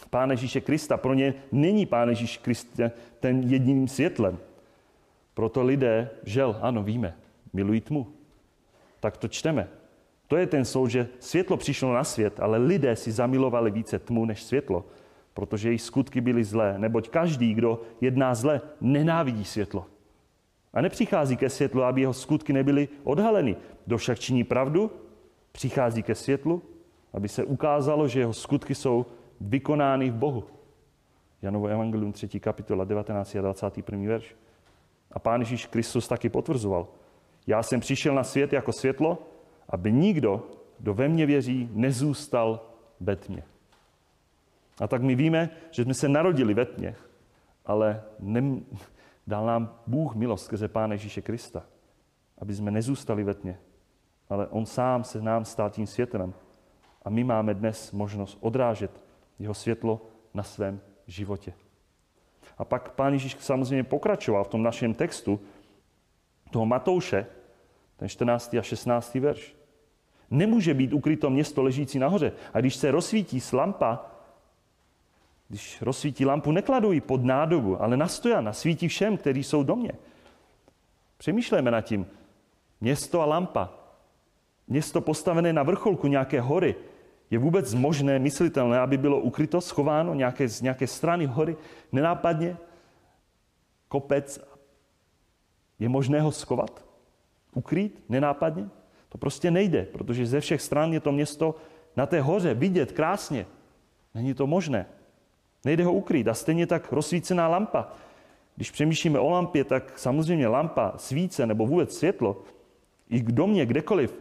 Pán 0.10 0.32
Ježíše 0.32 0.62
Krista, 0.62 0.98
pro 0.98 1.14
ně 1.14 1.34
není 1.52 1.86
Pán 1.86 2.10
Ježíš 2.10 2.38
Krist 2.38 2.80
ten 3.20 3.44
jediným 3.44 3.88
světlem. 3.88 4.40
Proto 5.34 5.64
lidé, 5.64 6.10
žel, 6.24 6.58
ano, 6.62 6.84
víme, 6.84 7.18
milují 7.54 7.82
tmu. 7.82 8.17
Tak 9.08 9.18
to 9.18 9.28
čteme. 9.28 9.68
To 10.28 10.36
je 10.38 10.48
ten 10.48 10.66
soud, 10.66 10.88
že 10.88 11.08
světlo 11.20 11.58
přišlo 11.58 11.94
na 11.94 12.04
svět, 12.04 12.40
ale 12.40 12.58
lidé 12.58 12.96
si 12.96 13.12
zamilovali 13.12 13.72
více 13.72 14.00
tmu 14.00 14.26
než 14.26 14.44
světlo, 14.44 14.86
protože 15.34 15.70
jejich 15.70 15.82
skutky 15.82 16.22
byly 16.22 16.44
zlé. 16.44 16.76
Neboť 16.78 17.10
každý, 17.10 17.54
kdo 17.54 17.82
jedná 18.02 18.36
zle, 18.36 18.62
nenávidí 18.82 19.46
světlo. 19.46 19.86
A 20.74 20.82
nepřichází 20.82 21.38
ke 21.38 21.50
světlu, 21.50 21.84
aby 21.84 22.02
jeho 22.02 22.14
skutky 22.14 22.54
nebyly 22.54 22.90
odhaleny. 23.04 23.56
Kdo 23.86 23.98
však 23.98 24.20
činí 24.20 24.44
pravdu, 24.44 24.92
přichází 25.52 26.04
ke 26.04 26.16
světlu, 26.16 26.62
aby 27.14 27.30
se 27.30 27.44
ukázalo, 27.44 28.08
že 28.08 28.20
jeho 28.20 28.34
skutky 28.34 28.76
jsou 28.76 29.06
vykonány 29.42 30.10
v 30.10 30.16
Bohu. 30.16 30.44
Janovo 31.42 31.68
evangelium 31.68 32.12
3. 32.12 32.40
kapitola 32.40 32.84
19. 32.84 33.36
a 33.36 33.42
21. 33.42 34.08
verš. 34.08 34.36
A 35.12 35.20
Pán 35.20 35.40
Ježíš 35.42 35.66
Kristus 35.66 36.08
taky 36.08 36.30
potvrzoval. 36.30 36.88
Já 37.48 37.64
jsem 37.64 37.80
přišel 37.80 38.16
na 38.16 38.24
svět 38.24 38.54
jako 38.54 38.74
světlo, 38.74 39.28
aby 39.70 39.92
nikdo, 39.92 40.48
kdo 40.80 40.94
ve 40.94 41.08
mně 41.08 41.26
věří, 41.26 41.70
nezůstal 41.74 42.70
ve 43.00 43.16
tmě. 43.16 43.44
A 44.80 44.88
tak 44.88 45.02
my 45.02 45.16
víme, 45.16 45.50
že 45.72 45.84
jsme 45.84 45.94
se 45.94 46.10
narodili 46.10 46.54
ve 46.54 46.66
tmě, 46.66 46.96
ale 47.66 48.04
ne, 48.20 48.60
dal 49.28 49.46
nám 49.46 49.80
Bůh 49.88 50.16
milost 50.16 50.46
skrze 50.46 50.68
Pána 50.68 50.94
Ježíše 50.94 51.22
Krista, 51.22 51.64
aby 52.38 52.54
jsme 52.54 52.72
nezůstali 52.72 53.24
ve 53.24 53.34
tmě, 53.34 53.60
ale 54.30 54.48
On 54.48 54.66
sám 54.66 55.04
se 55.04 55.22
nám 55.22 55.46
stál 55.46 55.70
tím 55.70 55.88
světlem. 55.88 56.34
A 57.06 57.10
my 57.10 57.24
máme 57.24 57.54
dnes 57.54 57.92
možnost 57.92 58.38
odrážet 58.42 59.02
jeho 59.40 59.54
světlo 59.54 60.02
na 60.34 60.44
svém 60.44 60.82
životě. 61.08 61.54
A 62.58 62.66
pak 62.66 62.92
pán 62.92 63.14
Ježíš 63.14 63.38
samozřejmě 63.40 63.84
pokračoval 63.84 64.44
v 64.44 64.48
tom 64.48 64.64
našem 64.64 64.94
textu 64.94 65.40
toho 66.52 66.66
Matouše, 66.66 67.26
ten 67.98 68.10
14. 68.10 68.54
a 68.54 68.62
16. 68.62 69.16
verš. 69.16 69.56
Nemůže 70.30 70.74
být 70.74 70.94
ukryto 70.94 71.30
město 71.30 71.64
ležící 71.64 72.00
nahoře. 72.00 72.32
A 72.54 72.60
když 72.60 72.76
se 72.76 72.92
rozsvítí 72.92 73.42
lampa, 73.54 74.06
když 75.48 75.82
rozsvítí 75.82 76.26
lampu, 76.26 76.52
nekladu 76.52 76.92
ji 76.92 77.02
pod 77.02 77.24
nádobu, 77.24 77.82
ale 77.82 77.98
na 77.98 78.08
stojan 78.08 78.54
svítí 78.54 78.88
všem, 78.88 79.18
kteří 79.18 79.44
jsou 79.44 79.64
do 79.64 79.76
mě. 79.76 79.92
Přemýšlejme 81.18 81.72
nad 81.72 81.82
tím. 81.82 82.08
Město 82.82 83.22
a 83.22 83.26
lampa. 83.26 83.70
Město 84.68 85.02
postavené 85.02 85.54
na 85.54 85.64
vrcholku 85.64 86.08
nějaké 86.08 86.42
hory. 86.42 86.76
Je 87.30 87.40
vůbec 87.40 87.74
možné, 87.74 88.20
myslitelné, 88.20 88.80
aby 88.80 88.98
bylo 88.98 89.20
ukryto, 89.20 89.62
schováno 89.62 90.14
nějaké, 90.14 90.50
z 90.50 90.62
nějaké 90.62 90.88
strany 90.88 91.26
hory, 91.26 91.58
nenápadně, 91.92 92.58
kopec. 93.88 94.57
Je 95.80 95.90
možné 95.90 96.22
ho 96.22 96.32
schovat? 96.32 96.86
Ukrýt 97.56 98.04
nenápadně? 98.10 98.70
To 99.10 99.18
prostě 99.18 99.52
nejde, 99.52 99.86
protože 99.86 100.26
ze 100.26 100.40
všech 100.40 100.62
stran 100.62 100.94
je 100.94 101.00
to 101.00 101.12
město 101.12 101.56
na 101.96 102.06
té 102.06 102.22
hoře 102.22 102.54
vidět 102.54 102.92
krásně. 102.92 103.46
Není 104.14 104.34
to 104.34 104.48
možné. 104.48 104.86
Nejde 105.66 105.84
ho 105.84 105.94
ukrýt. 105.94 106.28
A 106.28 106.34
stejně 106.34 106.68
tak 106.68 106.92
rozsvícená 106.92 107.48
lampa. 107.48 107.94
Když 108.56 108.72
přemýšlíme 108.72 109.20
o 109.20 109.30
lampě, 109.30 109.64
tak 109.64 110.00
samozřejmě 110.00 110.48
lampa, 110.48 110.94
svíce 110.98 111.46
nebo 111.46 111.68
vůbec 111.68 111.98
světlo, 111.98 112.44
i 113.10 113.22
k 113.22 113.32
domě, 113.32 113.66
kdekoliv, 113.66 114.20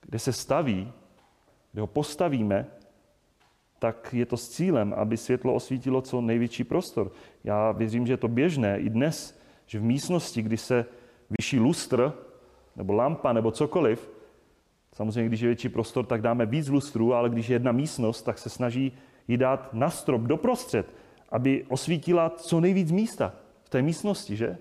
kde 0.00 0.18
se 0.18 0.32
staví, 0.32 0.92
kde 1.72 1.80
ho 1.80 1.86
postavíme, 1.86 2.66
tak 3.78 4.14
je 4.14 4.26
to 4.26 4.36
s 4.36 4.48
cílem, 4.48 4.94
aby 4.96 5.16
světlo 5.16 5.54
osvítilo 5.54 6.02
co 6.02 6.20
největší 6.20 6.64
prostor. 6.64 7.12
Já 7.44 7.72
věřím, 7.72 8.06
že 8.06 8.12
je 8.12 8.16
to 8.16 8.28
běžné 8.28 8.78
i 8.78 8.90
dnes, 8.90 9.38
že 9.66 9.78
v 9.78 9.82
místnosti, 9.82 10.42
kdy 10.42 10.56
se 10.56 10.86
vyšší 11.38 11.60
lustr, 11.60 12.12
nebo 12.76 12.92
lampa, 12.92 13.32
nebo 13.32 13.50
cokoliv, 13.50 14.10
samozřejmě, 14.92 15.28
když 15.28 15.40
je 15.40 15.48
větší 15.48 15.68
prostor, 15.68 16.06
tak 16.06 16.22
dáme 16.22 16.46
víc 16.46 16.68
lustrů, 16.68 17.14
ale 17.14 17.30
když 17.30 17.48
je 17.48 17.54
jedna 17.54 17.72
místnost, 17.72 18.22
tak 18.22 18.38
se 18.38 18.50
snaží 18.50 18.92
ji 19.28 19.36
dát 19.36 19.74
na 19.74 19.90
strop, 19.90 20.22
doprostřed, 20.22 20.94
aby 21.28 21.64
osvítila 21.68 22.30
co 22.30 22.60
nejvíc 22.60 22.90
místa 22.90 23.34
v 23.64 23.68
té 23.68 23.82
místnosti, 23.82 24.36
že? 24.36 24.58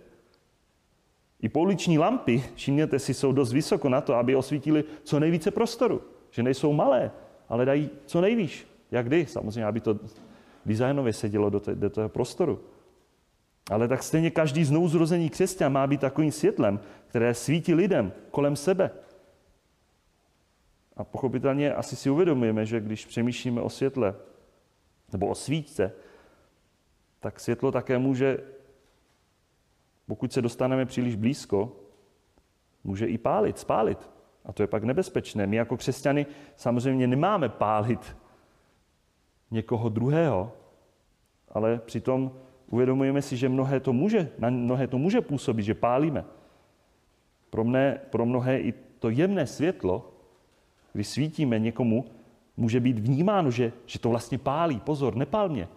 I 1.41 1.49
pouliční 1.49 1.99
lampy, 1.99 2.43
všimněte 2.55 2.99
si, 2.99 3.13
jsou 3.13 3.31
dost 3.31 3.53
vysoko 3.53 3.89
na 3.89 4.01
to, 4.01 4.15
aby 4.15 4.35
osvítili 4.35 4.83
co 5.03 5.19
nejvíce 5.19 5.51
prostoru. 5.51 6.01
Že 6.31 6.43
nejsou 6.43 6.73
malé, 6.73 7.11
ale 7.49 7.65
dají 7.65 7.89
co 8.05 8.21
nejvíš. 8.21 8.67
Jak 8.91 9.07
kdy? 9.07 9.25
Samozřejmě, 9.25 9.65
aby 9.65 9.79
to 9.79 9.99
designově 10.65 11.13
sedělo 11.13 11.49
do, 11.49 11.61
do 11.73 11.89
toho 11.89 12.09
prostoru. 12.09 12.59
Ale 13.71 13.87
tak 13.87 14.03
stejně 14.03 14.31
každý 14.31 14.65
znouzrozený 14.65 15.29
křesťan 15.29 15.71
má 15.71 15.87
být 15.87 16.01
takovým 16.01 16.31
světlem, 16.31 16.79
které 17.07 17.33
svítí 17.33 17.73
lidem 17.73 18.13
kolem 18.31 18.55
sebe. 18.55 18.91
A 20.97 21.03
pochopitelně 21.03 21.73
asi 21.73 21.95
si 21.95 22.09
uvědomujeme, 22.09 22.65
že 22.65 22.79
když 22.79 23.05
přemýšlíme 23.05 23.61
o 23.61 23.69
světle, 23.69 24.15
nebo 25.11 25.27
o 25.27 25.35
svíčce, 25.35 25.91
tak 27.19 27.39
světlo 27.39 27.71
také 27.71 27.97
může, 27.97 28.37
pokud 30.05 30.33
se 30.33 30.41
dostaneme 30.41 30.85
příliš 30.85 31.15
blízko, 31.15 31.75
může 32.83 33.05
i 33.05 33.17
pálit, 33.17 33.59
spálit. 33.59 34.09
A 34.45 34.53
to 34.53 34.63
je 34.63 34.67
pak 34.67 34.83
nebezpečné. 34.83 35.47
My 35.47 35.55
jako 35.55 35.77
křesťany 35.77 36.25
samozřejmě 36.55 37.07
nemáme 37.07 37.49
pálit 37.49 38.17
někoho 39.51 39.89
druhého, 39.89 40.51
ale 41.49 41.79
přitom 41.79 42.31
uvědomujeme 42.73 43.21
si, 43.21 43.37
že 43.37 43.49
mnohé 43.49 43.79
to 43.79 43.93
může, 43.93 44.29
na 44.39 44.49
mnohé 44.49 44.87
to 44.87 44.97
může 44.97 45.21
působit, 45.21 45.63
že 45.63 45.73
pálíme. 45.73 46.25
Pro, 47.49 47.63
mne, 47.63 48.01
pro 48.09 48.25
mnohé 48.25 48.59
i 48.59 48.73
to 48.99 49.09
jemné 49.09 49.47
světlo, 49.47 50.11
když 50.93 51.07
svítíme 51.07 51.59
někomu, 51.59 52.05
může 52.57 52.79
být 52.79 52.99
vnímáno, 52.99 53.51
že, 53.51 53.73
že 53.85 53.99
to 53.99 54.09
vlastně 54.09 54.37
pálí. 54.37 54.79
Pozor, 54.79 55.15
nepál 55.15 55.49
mě. 55.49 55.67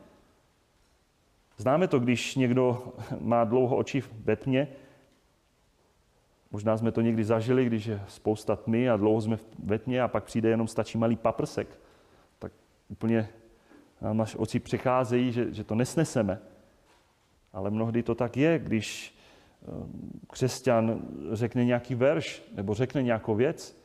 Známe 1.56 1.88
to, 1.88 2.00
když 2.00 2.36
někdo 2.36 2.92
má 3.20 3.44
dlouho 3.44 3.76
oči 3.76 4.02
ve 4.24 4.36
tmě, 4.36 4.68
Možná 6.50 6.76
jsme 6.76 6.92
to 6.92 7.00
někdy 7.00 7.24
zažili, 7.24 7.64
když 7.64 7.86
je 7.86 8.00
spousta 8.08 8.56
tmy 8.56 8.90
a 8.90 8.96
dlouho 8.96 9.20
jsme 9.20 9.38
ve 9.58 9.78
tmě 9.78 10.02
a 10.02 10.08
pak 10.08 10.24
přijde 10.24 10.48
jenom 10.48 10.68
stačí 10.68 10.98
malý 10.98 11.16
paprsek. 11.16 11.78
Tak 12.38 12.52
úplně 12.88 13.28
nám 14.00 14.16
naše 14.16 14.38
oči 14.38 14.60
přecházejí, 14.60 15.32
že, 15.32 15.52
že 15.52 15.64
to 15.64 15.74
nesneseme. 15.74 16.40
Ale 17.56 17.70
mnohdy 17.70 18.02
to 18.02 18.14
tak 18.14 18.36
je, 18.36 18.58
když 18.58 19.16
eh, 19.62 19.66
křesťan 20.30 21.00
řekne 21.32 21.64
nějaký 21.64 21.94
verš 21.94 22.42
nebo 22.54 22.74
řekne 22.74 23.02
nějakou 23.02 23.34
věc, 23.34 23.76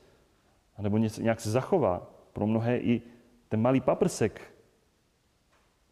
nebo 0.79 0.97
nějak 0.97 1.41
se 1.41 1.51
zachová. 1.51 2.11
Pro 2.33 2.47
mnohé 2.47 2.77
i 2.77 3.01
ten 3.49 3.61
malý 3.61 3.81
paprsek 3.81 4.41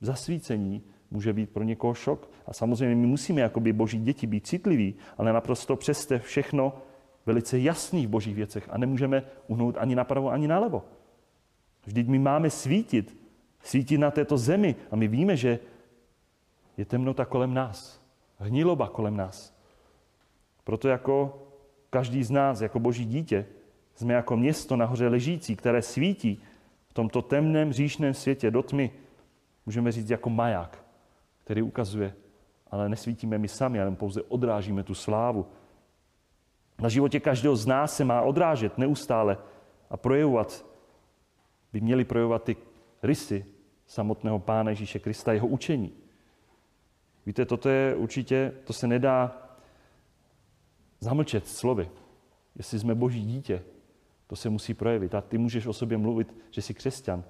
zasvícení 0.02 0.84
může 1.12 1.34
být 1.34 1.50
pro 1.50 1.64
někoho 1.64 1.94
šok. 1.94 2.32
A 2.46 2.54
samozřejmě 2.54 2.96
my 2.96 3.08
musíme 3.08 3.42
jako 3.42 3.60
by 3.60 3.74
boží 3.74 4.00
děti 4.00 4.28
být 4.28 4.48
citliví, 4.48 4.96
ale 5.18 5.34
naprosto 5.34 5.76
přeste 5.76 6.20
všechno 6.20 6.74
velice 7.26 7.60
jasný 7.60 8.08
v 8.08 8.10
božích 8.10 8.36
věcech 8.36 8.68
a 8.72 8.78
nemůžeme 8.78 9.24
uhnout 9.48 9.76
ani 9.78 9.96
napravo, 9.96 10.30
ani 10.30 10.48
nalevo. 10.48 10.84
Vždyť 11.86 12.08
my 12.08 12.20
máme 12.20 12.50
svítit, 12.50 13.18
svítit 13.64 13.98
na 13.98 14.12
této 14.12 14.38
zemi 14.38 14.76
a 14.92 14.96
my 14.96 15.08
víme, 15.08 15.38
že 15.38 15.60
je 16.80 16.86
temnota 16.86 17.26
kolem 17.26 17.54
nás, 17.54 18.02
hniloba 18.38 18.88
kolem 18.88 19.18
nás. 19.18 19.54
Proto 20.64 20.88
jako 20.88 21.44
každý 21.90 22.24
z 22.24 22.32
nás, 22.32 22.62
jako 22.62 22.80
boží 22.80 23.06
dítě, 23.06 23.46
jsme 23.96 24.14
jako 24.14 24.38
město 24.38 24.76
nahoře 24.76 25.08
ležící, 25.08 25.56
které 25.56 25.82
svítí 25.82 26.44
v 26.88 26.94
tomto 26.94 27.22
temném 27.22 27.74
říšném 27.74 28.14
světě 28.14 28.52
do 28.52 28.64
tmy, 28.64 28.92
můžeme 29.66 29.92
říct 29.92 30.10
jako 30.10 30.30
maják, 30.30 30.84
který 31.44 31.62
ukazuje, 31.62 32.14
ale 32.72 32.90
nesvítíme 32.90 33.38
my 33.38 33.48
sami, 33.48 33.82
ale 33.82 33.92
pouze 33.92 34.22
odrážíme 34.22 34.84
tu 34.84 34.96
slávu. 34.96 35.48
Na 36.82 36.90
životě 36.90 37.20
každého 37.20 37.56
z 37.56 37.66
nás 37.66 37.96
se 37.96 38.06
má 38.06 38.22
odrážet 38.22 38.78
neustále 38.78 39.38
a 39.90 39.98
projevovat, 39.98 40.66
by 41.74 41.82
měli 41.82 42.06
projevovat 42.06 42.44
ty 42.44 42.56
rysy 43.04 43.46
samotného 43.88 44.40
Pána 44.40 44.70
Ježíše 44.70 45.00
Krista, 45.00 45.34
jeho 45.34 45.48
učení. 45.48 46.09
Víte, 47.26 47.46
toto 47.46 47.70
je 47.70 47.96
určitě, 47.96 48.54
to 48.64 48.74
se 48.74 48.88
nedá 48.88 49.38
zamlčet 51.00 51.48
slovy. 51.48 51.90
Jestli 52.56 52.80
jsme 52.80 52.96
boží 52.96 53.22
dítě, 53.22 53.64
to 54.28 54.36
se 54.36 54.50
musí 54.50 54.74
projevit. 54.74 55.16
A 55.16 55.22
ty 55.22 55.38
můžeš 55.38 55.66
o 55.66 55.74
sobě 55.74 55.98
mluvit, 55.98 56.36
že 56.52 56.62
jsi 56.62 56.74
křesťan, 56.74 57.24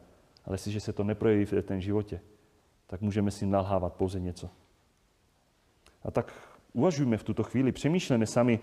ale 0.45 0.53
jestliže 0.53 0.79
se 0.79 0.93
to 0.93 1.03
neprojeví 1.03 1.45
v 1.45 1.61
ten 1.61 1.81
životě, 1.81 2.21
tak 2.87 3.01
můžeme 3.01 3.31
si 3.31 3.45
nalhávat 3.45 3.93
pouze 3.93 4.19
něco. 4.19 4.49
A 6.03 6.11
tak 6.11 6.33
uvažujme 6.73 7.17
v 7.17 7.23
tuto 7.23 7.43
chvíli, 7.43 7.71
přemýšlíme 7.71 8.25
sami 8.25 8.59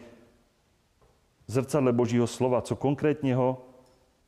zrcadle 1.46 1.92
Božího 1.92 2.26
slova, 2.26 2.62
co 2.62 2.76
konkrétněho 2.76 3.68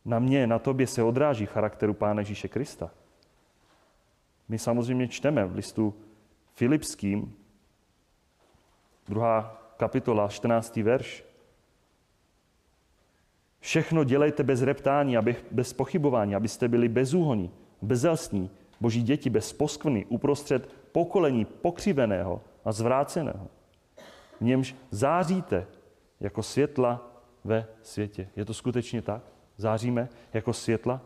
na 0.04 0.18
mě, 0.18 0.46
na 0.46 0.58
tobě 0.58 0.86
se 0.86 1.02
odráží 1.02 1.46
charakteru 1.46 1.94
Pána 1.94 2.20
Ježíše 2.20 2.48
Krista. 2.48 2.90
My 4.48 4.58
samozřejmě 4.58 5.08
čteme 5.08 5.44
v 5.44 5.54
listu 5.54 5.94
Filipským, 6.58 7.34
druhá 9.06 9.62
kapitola, 9.76 10.28
14. 10.28 10.76
verš. 10.76 11.24
Všechno 13.60 14.04
dělejte 14.04 14.42
bez 14.42 14.62
reptání 14.62 15.16
a 15.16 15.22
bez 15.50 15.72
pochybování, 15.72 16.34
abyste 16.34 16.68
byli 16.68 16.88
bezúhoní, 16.88 17.50
bezelstní, 17.82 18.50
boží 18.80 19.02
děti 19.02 19.30
bez 19.30 19.52
poskvrny 19.52 20.06
uprostřed 20.06 20.74
pokolení 20.92 21.44
pokřiveného 21.44 22.42
a 22.64 22.72
zvráceného. 22.72 23.48
V 24.40 24.44
němž 24.44 24.76
záříte 24.90 25.66
jako 26.20 26.42
světla 26.42 27.22
ve 27.44 27.66
světě. 27.82 28.28
Je 28.36 28.44
to 28.44 28.54
skutečně 28.54 29.02
tak? 29.02 29.22
Záříme 29.56 30.08
jako 30.32 30.52
světla? 30.52 31.00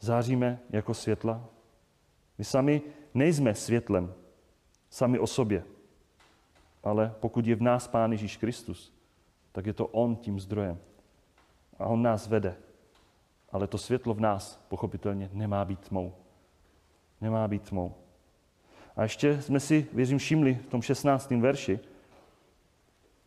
Záříme 0.00 0.58
jako 0.70 0.94
světla? 0.94 1.44
My 2.38 2.44
sami 2.44 2.82
nejsme 3.14 3.54
světlem, 3.54 4.14
sami 4.90 5.18
o 5.18 5.26
sobě. 5.26 5.64
Ale 6.82 7.14
pokud 7.20 7.46
je 7.46 7.56
v 7.56 7.62
nás 7.62 7.88
Pán 7.88 8.12
Ježíš 8.12 8.36
Kristus, 8.36 8.92
tak 9.52 9.66
je 9.66 9.72
to 9.72 9.86
On 9.86 10.16
tím 10.16 10.40
zdrojem. 10.40 10.78
A 11.78 11.86
On 11.86 12.02
nás 12.02 12.26
vede. 12.26 12.56
Ale 13.52 13.66
to 13.66 13.78
světlo 13.78 14.14
v 14.14 14.20
nás, 14.20 14.64
pochopitelně, 14.68 15.30
nemá 15.32 15.64
být 15.64 15.88
tmou. 15.88 16.14
Nemá 17.20 17.48
být 17.48 17.68
tmou. 17.68 17.94
A 18.96 19.02
ještě 19.02 19.42
jsme 19.42 19.60
si, 19.60 19.86
věřím, 19.92 20.18
všimli 20.18 20.54
v 20.54 20.66
tom 20.66 20.82
16. 20.82 21.30
verši 21.30 21.80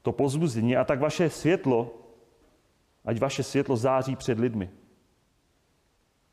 to 0.02 0.12
pozbuzení. 0.12 0.78
A 0.78 0.84
tak 0.84 1.00
vaše 1.00 1.30
světlo, 1.30 1.94
ať 3.06 3.20
vaše 3.20 3.44
světlo 3.44 3.78
září 3.78 4.16
před 4.16 4.40
lidmi. 4.40 4.70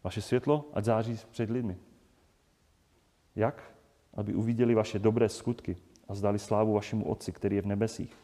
Vaše 0.04 0.22
světlo, 0.22 0.64
ať 0.74 0.84
září 0.84 1.18
před 1.30 1.50
lidmi. 1.50 1.76
Jak? 3.36 3.62
Aby 4.14 4.34
uviděli 4.34 4.74
vaše 4.74 4.98
dobré 4.98 5.28
skutky 5.28 5.76
a 6.08 6.14
zdali 6.14 6.38
slávu 6.38 6.72
vašemu 6.72 7.04
Otci, 7.04 7.32
který 7.32 7.56
je 7.56 7.62
v 7.62 7.66
nebesích. 7.66 8.16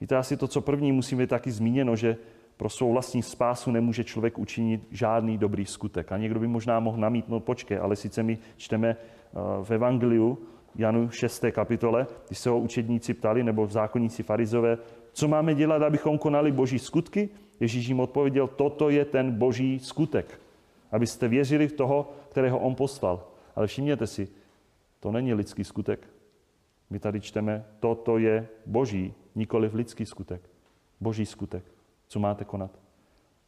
Víte, 0.00 0.16
asi 0.16 0.36
to, 0.36 0.48
co 0.48 0.60
první 0.60 0.92
musíme 0.92 1.26
taky 1.26 1.50
zmíněno, 1.50 1.96
že 1.96 2.16
pro 2.56 2.68
svou 2.68 2.92
vlastní 2.92 3.22
spásu 3.22 3.70
nemůže 3.70 4.04
člověk 4.04 4.38
učinit 4.38 4.88
žádný 4.90 5.38
dobrý 5.38 5.66
skutek. 5.66 6.12
A 6.12 6.16
někdo 6.16 6.40
by 6.40 6.46
možná 6.46 6.80
mohl 6.80 6.98
namítnout, 6.98 7.44
počkej, 7.44 7.78
ale 7.78 7.96
sice 7.96 8.22
my 8.22 8.38
čteme 8.56 8.88
eh, 8.88 9.38
v 9.62 9.70
Evangeliu, 9.70 10.38
Janu 10.76 11.10
6. 11.10 11.44
kapitole, 11.50 12.06
když 12.26 12.38
se 12.38 12.50
ho 12.50 12.58
učedníci 12.58 13.14
ptali, 13.14 13.44
nebo 13.44 13.66
v 13.66 13.72
zákonníci 13.72 14.22
farizové, 14.22 14.78
co 15.12 15.28
máme 15.28 15.54
dělat, 15.54 15.82
abychom 15.82 16.18
konali 16.18 16.52
boží 16.52 16.78
skutky? 16.78 17.28
Ježíš 17.60 17.86
jim 17.86 18.00
odpověděl, 18.00 18.48
toto 18.48 18.90
je 18.90 19.04
ten 19.04 19.32
boží 19.32 19.78
skutek. 19.78 20.40
Abyste 20.92 21.28
věřili 21.28 21.68
v 21.68 21.72
toho, 21.72 22.12
kterého 22.28 22.58
on 22.58 22.74
poslal. 22.74 23.31
Ale 23.56 23.66
všimněte 23.66 24.06
si, 24.06 24.28
to 25.00 25.12
není 25.12 25.34
lidský 25.34 25.64
skutek. 25.64 26.08
My 26.90 26.98
tady 26.98 27.20
čteme, 27.20 27.64
toto 27.80 28.18
je 28.18 28.48
boží, 28.66 29.14
nikoli 29.34 29.70
lidský 29.72 30.06
skutek. 30.06 30.50
Boží 31.00 31.26
skutek 31.26 31.64
co 32.12 32.20
máte 32.20 32.44
konat. 32.44 32.70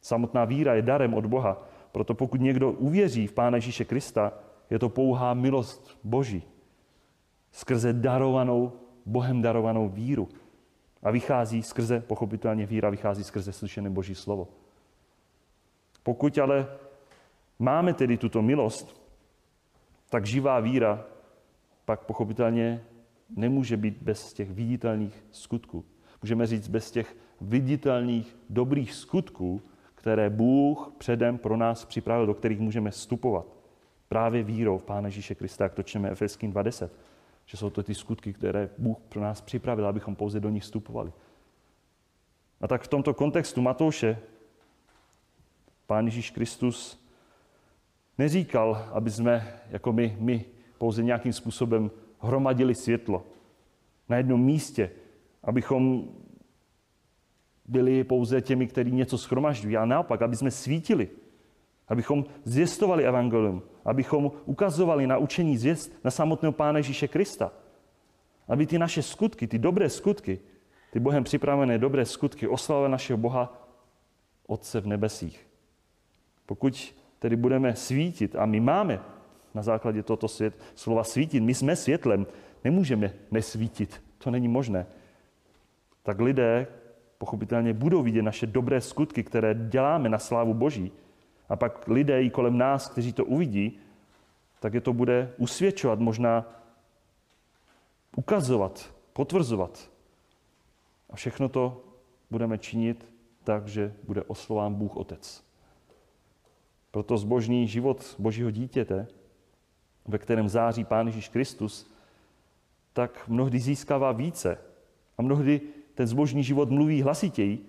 Samotná 0.01 0.45
víra 0.45 0.75
je 0.75 0.83
darem 0.83 1.15
od 1.15 1.27
Boha, 1.27 1.63
proto 1.93 2.15
pokud 2.15 2.41
někdo 2.41 2.73
uvěří 2.73 3.27
v 3.27 3.33
Pána 3.33 3.57
Ježíše 3.57 3.85
Krista, 3.85 4.33
je 4.71 4.79
to 4.79 4.89
pouhá 4.89 5.35
milost 5.35 5.99
Boží. 6.05 6.43
Skrze 7.53 7.93
darovanou, 7.93 8.73
Bohem 9.07 9.43
darovanou 9.43 9.89
víru. 9.89 10.29
A 11.03 11.11
vychází 11.11 11.63
skrze, 11.63 12.01
pochopitelně 12.01 12.67
víra 12.67 12.91
vychází 12.91 13.25
skrze 13.25 13.53
slyšené 13.53 13.91
Boží 13.91 14.15
slovo. 14.15 14.49
Pokud 16.03 16.39
ale 16.39 16.67
máme 17.59 17.95
tedy 17.95 18.17
tuto 18.17 18.43
milost, 18.43 19.04
tak 20.15 20.27
živá 20.27 20.61
víra 20.61 21.07
pak 21.85 22.01
pochopitelně 22.01 22.85
nemůže 23.37 23.77
být 23.77 24.03
bez 24.03 24.33
těch 24.33 24.51
viditelných 24.51 25.25
skutků. 25.31 25.85
Můžeme 26.23 26.47
říct 26.47 26.69
bez 26.69 26.91
těch 26.91 27.17
viditelných 27.41 28.37
dobrých 28.51 28.95
skutků, 28.95 29.63
které 29.95 30.31
Bůh 30.31 30.93
předem 30.99 31.39
pro 31.39 31.57
nás 31.57 31.85
připravil, 31.85 32.27
do 32.27 32.35
kterých 32.35 32.61
můžeme 32.61 32.91
vstupovat. 32.91 33.47
Právě 34.09 34.43
vírou 34.43 34.79
v 34.79 34.85
Pána 34.85 35.09
Ježíše 35.09 35.35
Krista, 35.35 35.65
jak 35.65 35.75
to 35.75 35.83
čteme 35.83 36.11
Efeským 36.11 36.51
20. 36.51 36.93
Že 37.47 37.57
jsou 37.57 37.71
to 37.71 37.83
ty 37.83 37.95
skutky, 37.95 38.33
které 38.33 38.71
Bůh 38.79 38.99
pro 39.09 39.21
nás 39.21 39.41
připravil, 39.41 39.87
abychom 39.87 40.17
pouze 40.17 40.41
do 40.41 40.51
nich 40.51 40.63
vstupovali. 40.63 41.13
A 42.61 42.69
tak 42.69 42.83
v 42.83 42.89
tomto 42.89 43.15
kontextu 43.15 43.63
Matouše 43.63 44.19
Pán 45.87 46.05
Ježíš 46.05 46.31
Kristus 46.31 47.04
neříkal, 48.19 48.89
aby 48.93 49.11
jsme, 49.11 49.61
jako 49.71 49.93
my, 49.93 50.17
my, 50.21 50.45
pouze 50.79 51.03
nějakým 51.03 51.33
způsobem 51.33 51.91
hromadili 52.19 52.75
světlo 52.75 53.27
na 54.09 54.17
jednom 54.17 54.41
místě, 54.45 54.91
abychom 55.43 56.09
byli 57.65 58.05
pouze 58.05 58.41
těmi, 58.41 58.67
kteří 58.67 58.93
něco 58.93 59.19
schromažďují, 59.19 59.77
ale 59.77 59.87
naopak, 59.87 60.23
aby 60.23 60.37
jsme 60.37 60.51
svítili, 60.51 61.09
abychom 61.89 62.25
zjistovali 62.45 63.05
evangelium, 63.05 63.63
abychom 63.85 64.33
ukazovali 64.45 65.07
na 65.07 65.19
učení 65.19 65.59
zvěst 65.59 66.05
na 66.05 66.11
samotného 66.11 66.53
Pána 66.53 66.79
Ježíše 66.79 67.09
Krista. 67.09 67.53
Aby 68.49 68.67
ty 68.67 68.79
naše 68.79 69.03
skutky, 69.03 69.47
ty 69.47 69.59
dobré 69.59 69.91
skutky, 69.91 70.41
ty 70.91 71.01
Bohem 71.01 71.25
připravené 71.25 71.79
dobré 71.79 72.05
skutky 72.05 72.49
oslavovaly 72.49 72.93
našeho 72.93 73.17
Boha 73.17 73.69
Otce 74.47 74.81
v 74.81 74.87
nebesích. 74.87 75.47
Pokud 76.47 76.95
tedy 77.25 77.37
budeme 77.37 77.77
svítit, 77.77 78.37
a 78.37 78.47
my 78.47 78.61
máme 78.61 79.01
na 79.55 79.63
základě 79.63 80.03
tohoto 80.03 80.29
svět, 80.29 80.61
slova 80.75 81.05
svítit, 81.05 81.41
my 81.41 81.55
jsme 81.55 81.77
světlem, 81.77 82.27
nemůžeme 82.65 83.13
nesvítit, 83.31 84.03
to 84.19 84.31
není 84.31 84.49
možné, 84.49 84.87
tak 86.03 86.21
lidé 86.21 86.67
pochopitelně 87.19 87.73
budou 87.73 88.03
vidět 88.03 88.23
naše 88.23 88.47
dobré 88.47 88.81
skutky, 88.81 89.23
které 89.23 89.55
děláme 89.55 90.09
na 90.09 90.19
slávu 90.19 90.55
Boží. 90.55 90.93
A 91.49 91.57
pak 91.57 91.89
lidé 91.89 92.23
i 92.23 92.31
kolem 92.31 92.59
nás, 92.59 92.89
kteří 92.89 93.13
to 93.13 93.25
uvidí, 93.25 93.79
tak 94.61 94.75
je 94.75 94.81
to 94.81 94.93
bude 94.93 95.33
usvědčovat, 95.39 95.99
možná 95.99 96.45
ukazovat, 98.17 98.95
potvrzovat. 99.13 99.91
A 101.11 101.17
všechno 101.17 101.49
to 101.49 101.85
budeme 102.31 102.59
činit 102.59 103.09
tak, 103.45 103.69
že 103.69 103.95
bude 104.03 104.23
oslován 104.23 104.75
Bůh 104.75 104.97
Otec. 104.97 105.44
Proto 106.95 107.19
zbožný 107.19 107.69
život 107.69 108.17
Božího 108.19 108.51
dítěte, 108.51 109.07
ve 110.09 110.19
kterém 110.19 110.49
září 110.49 110.85
Pán 110.85 111.07
Ježíš 111.07 111.29
Kristus, 111.29 111.91
tak 112.93 113.29
mnohdy 113.29 113.59
získává 113.59 114.13
více. 114.13 114.59
A 115.19 115.23
mnohdy 115.23 115.61
ten 115.95 116.07
zbožný 116.07 116.45
život 116.45 116.71
mluví 116.71 117.03
hlasitěji, 117.03 117.67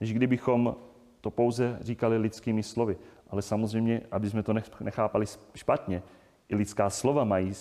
než 0.00 0.12
kdybychom 0.12 0.76
to 1.20 1.30
pouze 1.30 1.78
říkali 1.80 2.18
lidskými 2.18 2.62
slovy. 2.62 2.96
Ale 3.30 3.42
samozřejmě, 3.42 4.02
aby 4.10 4.30
jsme 4.30 4.42
to 4.42 4.54
nechápali 4.80 5.26
špatně, 5.54 6.02
i 6.48 6.56
lidská 6.56 6.90
slova 6.90 7.24
mají 7.24 7.52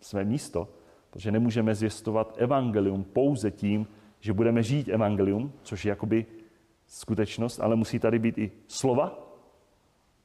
své 0.00 0.24
místo, 0.24 0.68
protože 1.10 1.32
nemůžeme 1.32 1.74
zvěstovat 1.74 2.34
evangelium 2.38 3.04
pouze 3.04 3.50
tím, 3.50 3.86
že 4.20 4.32
budeme 4.32 4.62
žít 4.62 4.88
evangelium, 4.88 5.52
což 5.62 5.84
je 5.84 5.88
jakoby 5.88 6.26
skutečnost, 6.86 7.60
ale 7.60 7.76
musí 7.76 7.98
tady 7.98 8.18
být 8.18 8.38
i 8.38 8.50
slova, 8.66 9.23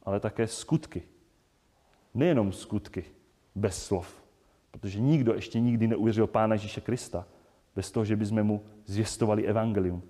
ale 0.04 0.20
také 0.20 0.48
skutky. 0.48 1.04
Nejenom 2.14 2.52
skutky 2.52 3.06
bez 3.56 3.86
slov, 3.86 4.24
protože 4.72 5.00
nikdo 5.00 5.34
ještě 5.34 5.60
nikdy 5.60 5.88
neuvěřil 5.88 6.28
Pána 6.28 6.56
Ježíše 6.56 6.82
Krista 6.82 7.28
bez 7.76 7.92
toho, 7.92 8.06
že 8.06 8.16
bychom 8.16 8.44
mu 8.44 8.66
zvěstovali 8.86 9.48
evangelium. 9.48 10.04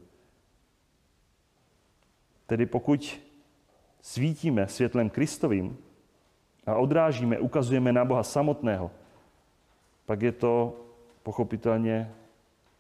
Tedy 2.45 2.65
pokud 2.65 3.21
svítíme 4.01 4.67
světlem 4.67 5.09
Kristovým 5.09 5.77
a 6.65 6.75
odrážíme, 6.75 7.39
ukazujeme 7.39 7.93
na 7.93 8.05
Boha 8.05 8.23
samotného, 8.23 8.91
pak 10.05 10.21
je 10.21 10.31
to 10.31 10.81
pochopitelně 11.23 12.13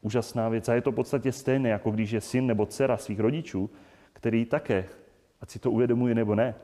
úžasná 0.01 0.49
věc. 0.49 0.69
A 0.69 0.73
je 0.73 0.81
to 0.81 0.91
v 0.91 0.95
podstatě 0.95 1.31
stejné, 1.31 1.69
jako 1.69 1.91
když 1.91 2.11
je 2.11 2.21
syn 2.21 2.47
nebo 2.47 2.65
dcera 2.65 2.97
svých 2.97 3.19
rodičů, 3.19 3.69
který 4.13 4.45
také, 4.45 4.89
ať 5.41 5.49
si 5.49 5.59
to 5.59 5.71
uvědomuje 5.71 6.15
nebo 6.15 6.35
ne, 6.35 6.55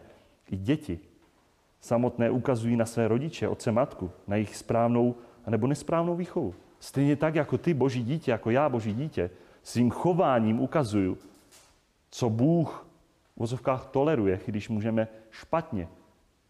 i 0.52 0.58
děti 0.58 1.00
samotné 1.86 2.30
ukazují 2.30 2.76
na 2.76 2.86
své 2.86 3.08
rodiče, 3.08 3.48
otce, 3.48 3.72
matku, 3.72 4.12
na 4.28 4.36
jejich 4.36 4.56
správnou 4.56 5.16
nebo 5.48 5.68
nesprávnou 5.68 6.16
výchovu. 6.16 6.56
Stejně 6.80 7.16
tak, 7.16 7.36
jako 7.36 7.58
ty, 7.58 7.74
boží 7.74 8.04
dítě, 8.04 8.32
jako 8.32 8.50
já, 8.50 8.70
boží 8.70 8.94
dítě, 8.94 9.30
svým 9.64 9.90
chováním 9.90 10.60
ukazuju, 10.60 11.18
co 12.12 12.30
Bůh 12.30 12.88
v 13.36 13.40
vozovkách 13.40 13.86
toleruje, 13.86 14.40
když 14.46 14.70
můžeme 14.70 15.08
špatně, 15.32 15.88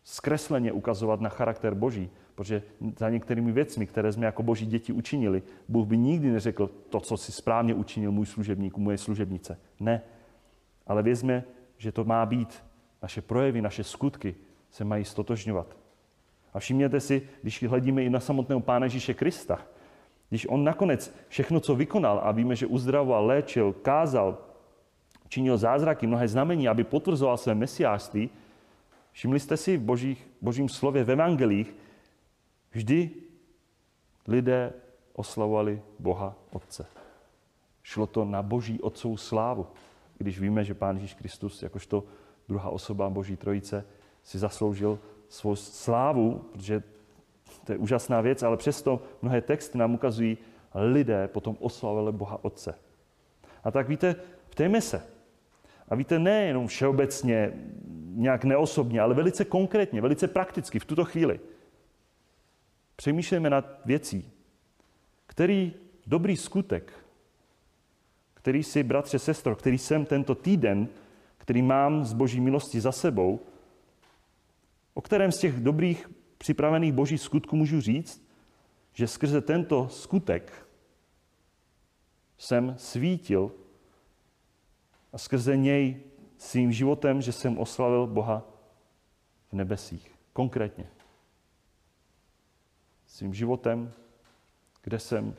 zkresleně 0.03 0.71
ukazovat 0.71 1.21
na 1.21 1.29
charakter 1.29 1.73
Boží. 1.73 2.09
Protože 2.35 2.63
za 2.97 3.09
některými 3.09 3.51
věcmi, 3.51 3.87
které 3.87 4.11
jsme 4.11 4.25
jako 4.25 4.43
boží 4.43 4.65
děti 4.65 4.93
učinili, 4.93 5.43
Bůh 5.67 5.87
by 5.87 5.97
nikdy 5.97 6.31
neřekl 6.31 6.69
to, 6.89 6.99
co 6.99 7.17
si 7.17 7.31
správně 7.31 7.73
učinil 7.73 8.11
můj 8.11 8.25
služebník, 8.25 8.77
moje 8.77 8.97
služebnice. 8.97 9.57
Ne. 9.79 10.01
Ale 10.87 11.03
vězme, 11.03 11.43
že 11.77 11.91
to 11.91 12.03
má 12.03 12.25
být. 12.25 12.63
Naše 13.01 13.21
projevy, 13.21 13.61
naše 13.61 13.83
skutky 13.83 14.35
se 14.71 14.83
mají 14.83 15.05
stotožňovat. 15.05 15.77
A 16.53 16.59
všimněte 16.59 16.99
si, 16.99 17.29
když 17.41 17.63
hledíme 17.63 18.03
i 18.03 18.09
na 18.09 18.19
samotného 18.19 18.61
Pána 18.61 18.85
Ježíše 18.85 19.13
Krista, 19.13 19.59
když 20.29 20.47
on 20.49 20.63
nakonec 20.63 21.15
všechno, 21.27 21.59
co 21.59 21.75
vykonal, 21.75 22.21
a 22.23 22.31
víme, 22.31 22.55
že 22.55 22.67
uzdravoval, 22.67 23.25
léčil, 23.25 23.73
kázal, 23.73 24.37
činil 25.27 25.57
zázraky, 25.57 26.07
mnohé 26.07 26.27
znamení, 26.27 26.67
aby 26.67 26.83
potvrzoval 26.83 27.37
své 27.37 27.55
mesiářství, 27.55 28.29
všimli 29.11 29.39
jste 29.39 29.57
si 29.57 29.77
v 29.77 29.81
božích, 29.81 30.27
božím 30.41 30.69
slově 30.69 31.03
v 31.03 31.11
evangelích, 31.11 31.75
vždy 32.71 33.09
lidé 34.27 34.73
oslavovali 35.13 35.81
Boha 35.99 36.35
Otce. 36.51 36.85
Šlo 37.83 38.07
to 38.07 38.25
na 38.25 38.41
boží 38.41 38.81
otcovou 38.81 39.17
slávu, 39.17 39.67
když 40.17 40.39
víme, 40.39 40.63
že 40.63 40.73
Pán 40.73 40.95
Ježíš 40.95 41.13
Kristus, 41.13 41.63
jakožto 41.63 42.03
druhá 42.47 42.69
osoba 42.69 43.09
Boží 43.09 43.37
trojice, 43.37 43.85
si 44.23 44.39
zasloužil 44.39 44.99
svou 45.29 45.55
slávu, 45.55 46.49
protože 46.51 46.83
to 47.63 47.71
je 47.71 47.77
úžasná 47.77 48.21
věc, 48.21 48.43
ale 48.43 48.57
přesto 48.57 49.01
mnohé 49.21 49.41
texty 49.41 49.77
nám 49.77 49.93
ukazují, 49.93 50.37
lidé 50.75 51.27
potom 51.27 51.57
oslavili 51.59 52.11
Boha 52.11 52.43
Otce. 52.43 52.75
A 53.63 53.71
tak 53.71 53.89
víte, 53.89 54.15
v 54.49 54.55
té 54.55 54.69
mise, 54.69 55.03
a 55.89 55.95
víte, 55.95 56.19
nejenom 56.19 56.67
všeobecně, 56.67 57.53
nějak 58.15 58.43
neosobně, 58.43 59.01
ale 59.01 59.15
velice 59.15 59.45
konkrétně, 59.45 60.01
velice 60.01 60.27
prakticky 60.27 60.79
v 60.79 60.85
tuto 60.85 61.05
chvíli. 61.05 61.39
Přemýšlejme 62.95 63.49
nad 63.49 63.79
věcí, 63.85 64.31
který 65.27 65.73
dobrý 66.07 66.37
skutek, 66.37 66.93
který 68.33 68.63
si, 68.63 68.83
bratře, 68.83 69.19
sestro, 69.19 69.55
který 69.55 69.77
jsem 69.77 70.05
tento 70.05 70.35
týden, 70.35 70.87
který 71.45 71.61
mám 71.61 72.05
z 72.05 72.13
boží 72.13 72.41
milosti 72.41 72.81
za 72.81 72.91
sebou, 72.91 73.39
o 74.93 75.01
kterém 75.01 75.31
z 75.31 75.37
těch 75.37 75.59
dobrých 75.59 76.09
připravených 76.37 76.93
božích 76.93 77.21
skutků 77.21 77.55
můžu 77.55 77.81
říct, 77.81 78.27
že 78.93 79.07
skrze 79.07 79.41
tento 79.41 79.89
skutek 79.89 80.67
jsem 82.37 82.75
svítil 82.77 83.51
a 85.13 85.17
skrze 85.17 85.57
něj 85.57 86.01
svým 86.37 86.71
životem, 86.71 87.21
že 87.21 87.31
jsem 87.31 87.57
oslavil 87.57 88.07
Boha 88.07 88.43
v 89.49 89.53
nebesích. 89.53 90.11
Konkrétně. 90.33 90.87
Svým 93.05 93.33
životem, 93.33 93.93
kde 94.83 94.99
jsem 94.99 95.35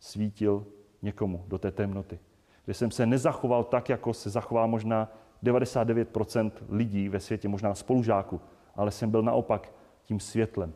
svítil 0.00 0.66
někomu 1.02 1.44
do 1.48 1.58
té 1.58 1.70
temnoty. 1.70 2.18
Kde 2.64 2.74
jsem 2.74 2.90
se 2.90 3.06
nezachoval 3.06 3.64
tak, 3.64 3.88
jako 3.88 4.14
se 4.14 4.30
zachová 4.30 4.66
možná 4.66 5.12
99% 5.42 6.52
lidí 6.68 7.08
ve 7.08 7.20
světě, 7.20 7.48
možná 7.48 7.74
spolužáků, 7.74 8.40
ale 8.74 8.90
jsem 8.90 9.10
byl 9.10 9.22
naopak 9.22 9.72
tím 10.04 10.20
světlem. 10.20 10.74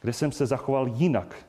Kde 0.00 0.12
jsem 0.12 0.32
se 0.32 0.46
zachoval 0.46 0.88
jinak, 0.88 1.46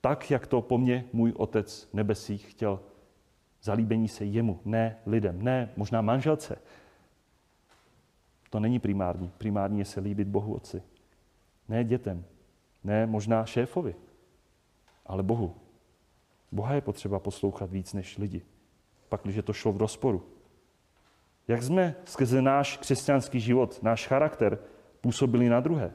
tak, 0.00 0.30
jak 0.30 0.46
to 0.46 0.62
po 0.62 0.78
mně 0.78 1.04
můj 1.12 1.32
otec 1.36 1.88
nebesích 1.92 2.50
chtěl. 2.50 2.80
Zalíbení 3.62 4.08
se 4.08 4.24
jemu, 4.24 4.60
ne 4.64 4.96
lidem, 5.06 5.42
ne 5.42 5.72
možná 5.76 6.00
manželce. 6.00 6.58
To 8.50 8.60
není 8.60 8.78
primární. 8.78 9.32
Primární 9.38 9.78
je 9.78 9.84
se 9.84 10.00
líbit 10.00 10.28
Bohu 10.28 10.54
Otci. 10.54 10.82
Ne 11.68 11.84
dětem, 11.84 12.24
ne 12.84 13.06
možná 13.06 13.44
šéfovi, 13.46 13.94
ale 15.06 15.22
Bohu. 15.22 15.56
Boha 16.52 16.74
je 16.74 16.80
potřeba 16.80 17.18
poslouchat 17.18 17.70
víc 17.70 17.92
než 17.92 18.18
lidi. 18.18 18.42
Pak, 19.08 19.20
když 19.24 19.38
to 19.44 19.52
šlo 19.52 19.72
v 19.72 19.76
rozporu. 19.76 20.33
Jak 21.48 21.62
jsme 21.62 21.94
skrze 22.04 22.42
náš 22.42 22.76
křesťanský 22.76 23.40
život, 23.40 23.82
náš 23.82 24.06
charakter 24.06 24.58
působili 25.00 25.48
na 25.48 25.60
druhé. 25.60 25.94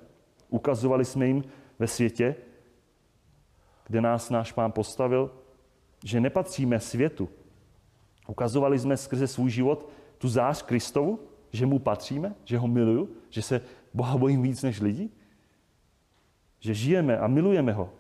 Ukazovali 0.50 1.06
jsme 1.06 1.28
jim 1.28 1.44
ve 1.80 1.88
světě, 1.88 2.36
kde 3.88 4.02
nás 4.02 4.30
náš 4.30 4.52
pán 4.52 4.72
postavil, 4.72 5.32
že 6.06 6.20
nepatříme 6.20 6.80
světu. 6.80 7.30
Ukazovali 8.28 8.80
jsme 8.80 8.98
skrze 8.98 9.28
svůj 9.28 9.50
život 9.50 9.90
tu 10.18 10.28
zář 10.28 10.62
Kristovu, 10.62 11.20
že 11.52 11.66
mu 11.66 11.80
patříme, 11.80 12.36
že 12.44 12.58
ho 12.58 12.68
miluju, 12.68 13.16
že 13.30 13.42
se 13.42 13.62
Boha 13.94 14.18
bojím 14.18 14.42
víc 14.42 14.64
než 14.64 14.80
lidi, 14.80 15.10
že 16.60 16.74
žijeme 16.74 17.18
a 17.18 17.28
milujeme 17.28 17.74
ho. 17.74 17.94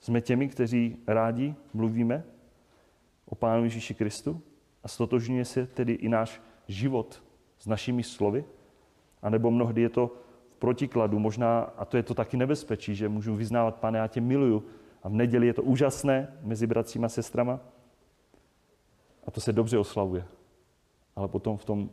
Jsme 0.00 0.20
těmi, 0.20 0.48
kteří 0.48 0.96
rádi 1.06 1.54
mluvíme 1.74 2.24
o 3.26 3.34
Pánu 3.34 3.64
Ježíši 3.64 3.94
Kristu 3.94 4.42
a 4.82 4.88
stotožňuje 4.88 5.44
se 5.44 5.66
tedy 5.66 5.92
i 5.92 6.08
náš 6.08 6.42
život 6.68 7.22
s 7.58 7.66
našimi 7.66 8.02
slovy, 8.02 8.44
a 9.22 9.30
nebo 9.30 9.50
mnohdy 9.50 9.82
je 9.82 9.88
to 9.88 10.06
v 10.50 10.56
protikladu, 10.56 11.18
možná, 11.18 11.60
a 11.60 11.84
to 11.84 11.96
je 11.96 12.02
to 12.02 12.14
taky 12.14 12.36
nebezpečí, 12.36 12.94
že 12.94 13.08
můžu 13.08 13.34
vyznávat, 13.34 13.80
pane, 13.80 13.98
já 13.98 14.06
tě 14.06 14.20
miluju. 14.20 14.64
A 15.02 15.08
v 15.08 15.12
neděli 15.12 15.46
je 15.46 15.54
to 15.54 15.62
úžasné 15.62 16.38
mezi 16.42 16.66
bratříma 16.66 17.06
a 17.06 17.08
sestrama. 17.08 17.60
A 19.26 19.30
to 19.30 19.40
se 19.40 19.52
dobře 19.52 19.78
oslavuje. 19.78 20.24
Ale 21.16 21.28
potom 21.28 21.56
v 21.56 21.64
tom 21.64 21.90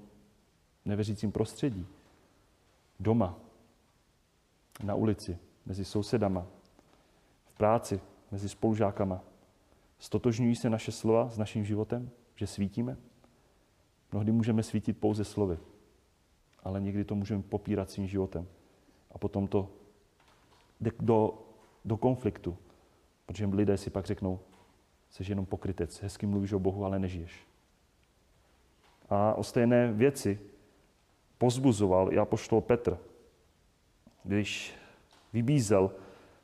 nevěřícím 0.85 1.31
prostředí 1.31 1.87
Doma, 2.99 3.35
na 4.83 4.95
ulici, 4.95 5.37
mezi 5.65 5.85
sousedama, 5.85 6.45
v 7.45 7.57
práci, 7.57 8.01
mezi 8.31 8.49
spolužákama. 8.49 9.21
Stotožňují 9.99 10.55
se 10.55 10.69
naše 10.69 10.91
slova 10.91 11.29
s 11.29 11.37
naším 11.37 11.65
životem, 11.65 12.09
že 12.35 12.47
svítíme? 12.47 12.97
Mnohdy 14.11 14.31
můžeme 14.31 14.63
svítit 14.63 14.97
pouze 14.97 15.23
slovy, 15.23 15.57
ale 16.63 16.81
někdy 16.81 17.05
to 17.05 17.15
můžeme 17.15 17.43
popírat 17.43 17.91
svým 17.91 18.07
životem. 18.07 18.47
A 19.11 19.17
potom 19.17 19.47
to 19.47 19.69
jde 20.79 20.91
do, 20.99 21.41
do 21.85 21.97
konfliktu, 21.97 22.57
protože 23.25 23.45
lidé 23.45 23.77
si 23.77 23.89
pak 23.89 24.05
řeknou, 24.05 24.39
jsi 25.09 25.31
jenom 25.31 25.45
pokrytec, 25.45 26.01
hezky 26.01 26.25
mluvíš 26.25 26.53
o 26.53 26.59
Bohu, 26.59 26.85
ale 26.85 26.99
nežiješ. 26.99 27.47
A 29.09 29.33
o 29.33 29.43
stejné 29.43 29.91
věci 29.91 30.39
pozbuzoval 31.37 32.13
i 32.13 32.17
apoštol 32.17 32.61
Petr, 32.61 32.97
když 34.23 34.75
vybízel 35.33 35.91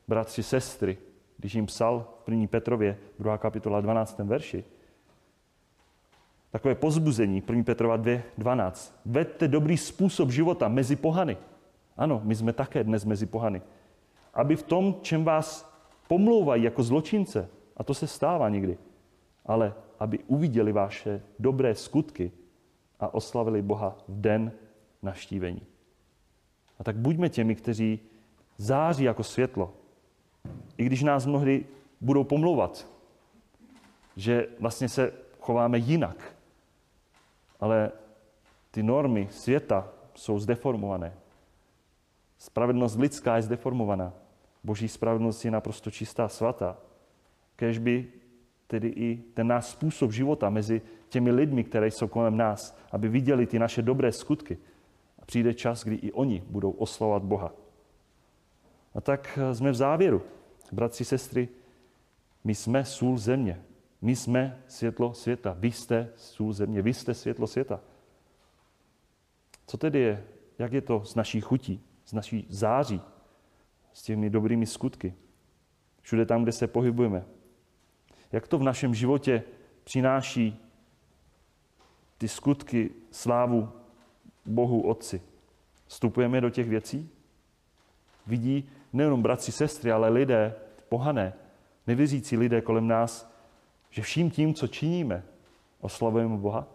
bratři, 0.07 0.43
sestry, 0.43 0.97
když 1.37 1.53
jim 1.53 1.65
psal 1.65 2.13
v 2.25 2.29
1. 2.31 2.47
Petrově, 2.47 2.97
2. 3.19 3.37
kapitola 3.37 3.81
12. 3.81 4.19
verši, 4.19 4.63
takové 6.51 6.75
pozbuzení, 6.75 7.43
1. 7.47 7.63
Petrova 7.63 7.97
2, 7.97 8.19
12. 8.37 8.99
Vedte 9.05 9.47
dobrý 9.47 9.77
způsob 9.77 10.29
života 10.29 10.67
mezi 10.67 10.95
pohany. 10.95 11.37
Ano, 11.97 12.21
my 12.23 12.35
jsme 12.35 12.53
také 12.53 12.83
dnes 12.83 13.05
mezi 13.05 13.25
pohany. 13.25 13.61
Aby 14.33 14.55
v 14.55 14.63
tom, 14.63 14.95
čem 15.01 15.23
vás 15.23 15.73
pomlouvají 16.07 16.63
jako 16.63 16.83
zločince, 16.83 17.49
a 17.77 17.83
to 17.83 17.93
se 17.93 18.07
stává 18.07 18.49
někdy, 18.49 18.77
ale 19.45 19.73
aby 19.99 20.19
uviděli 20.27 20.71
vaše 20.71 21.21
dobré 21.39 21.75
skutky 21.75 22.31
a 22.99 23.13
oslavili 23.13 23.61
Boha 23.61 23.97
v 24.07 24.21
den 24.21 24.51
naštívení. 25.01 25.61
A 26.79 26.83
tak 26.83 26.95
buďme 26.95 27.29
těmi, 27.29 27.55
kteří 27.55 27.99
září 28.57 29.03
jako 29.03 29.23
světlo. 29.23 29.73
I 30.77 30.85
když 30.85 31.03
nás 31.03 31.25
mnohdy 31.25 31.65
budou 32.01 32.23
pomlouvat, 32.23 32.87
že 34.15 34.47
vlastně 34.59 34.89
se 34.89 35.13
chováme 35.39 35.77
jinak. 35.77 36.35
Ale 37.61 37.91
ty 38.71 38.83
normy 38.83 39.27
světa 39.31 39.87
jsou 40.15 40.39
zdeformované. 40.39 41.13
Spravedlnost 42.37 42.97
lidská 42.99 43.35
je 43.35 43.41
zdeformovaná. 43.41 44.13
Boží 44.63 44.87
spravedlnost 44.87 45.45
je 45.45 45.51
naprosto 45.51 45.91
čistá, 45.91 46.27
svatá. 46.27 46.77
Kež 47.55 47.77
by 47.77 48.07
tedy 48.67 48.87
i 48.87 49.23
ten 49.33 49.47
náš 49.47 49.65
způsob 49.65 50.11
života 50.11 50.49
mezi 50.49 50.81
těmi 51.09 51.31
lidmi, 51.31 51.63
které 51.63 51.87
jsou 51.87 52.07
kolem 52.07 52.37
nás, 52.37 52.77
aby 52.91 53.07
viděli 53.07 53.45
ty 53.45 53.59
naše 53.59 53.81
dobré 53.81 54.11
skutky. 54.11 54.57
A 55.21 55.25
přijde 55.25 55.53
čas, 55.53 55.83
kdy 55.83 55.95
i 55.95 56.11
oni 56.11 56.43
budou 56.47 56.71
oslavovat 56.71 57.23
Boha. 57.23 57.53
A 58.95 59.01
tak 59.01 59.39
eh, 59.41 59.55
jsme 59.55 59.71
v 59.71 59.75
závěru. 59.75 60.21
Bratři, 60.71 61.05
sestry, 61.05 61.49
my 62.43 62.55
jsme 62.55 62.85
sůl 62.85 63.17
země. 63.17 63.61
My 64.01 64.15
jsme 64.15 64.63
světlo 64.67 65.13
světa. 65.13 65.55
Vy 65.59 65.71
jste 65.71 66.09
sůl 66.15 66.53
země. 66.53 66.81
Vy 66.81 66.93
jste 66.93 67.13
světlo 67.13 67.47
světa. 67.47 67.79
Co 69.67 69.77
tedy 69.77 69.99
je? 69.99 70.23
Jak 70.59 70.73
je 70.73 70.81
to 70.81 71.05
s 71.05 71.15
naší 71.15 71.41
chutí, 71.41 71.83
s 72.05 72.13
naší 72.13 72.45
září, 72.49 73.01
s 73.93 74.03
těmi 74.03 74.29
dobrými 74.29 74.65
skutky? 74.65 75.13
Všude 76.01 76.25
tam, 76.25 76.43
kde 76.43 76.51
se 76.51 76.67
pohybujeme. 76.67 77.25
Jak 78.31 78.47
to 78.47 78.57
v 78.57 78.63
našem 78.63 78.95
životě 78.95 79.43
přináší 79.83 80.59
ty 82.17 82.27
skutky 82.27 82.89
slávu 83.11 83.69
Bohu 84.45 84.81
Otci? 84.81 85.21
Vstupujeme 85.87 86.41
do 86.41 86.49
těch 86.49 86.69
věcí? 86.69 87.09
Vidí 88.27 88.69
nejenom 88.93 89.21
bratři, 89.21 89.51
sestry, 89.51 89.91
ale 89.91 90.09
lidé, 90.09 90.55
pohané, 90.89 91.33
nevěřící 91.87 92.37
lidé 92.37 92.61
kolem 92.61 92.87
nás, 92.87 93.30
že 93.91 94.01
vším 94.01 94.31
tím, 94.31 94.53
co 94.53 94.67
činíme, 94.67 95.23
oslavujeme 95.79 96.37
Boha? 96.37 96.67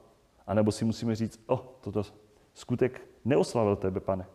A 0.47 0.55
nebo 0.55 0.73
si 0.73 0.85
musíme 0.85 1.15
říct, 1.15 1.41
o, 1.47 1.55
oh, 1.55 1.61
toto 1.81 2.03
skutek 2.55 3.03
neoslavil 3.25 3.77
tebe, 3.77 4.01
pane. 4.01 4.27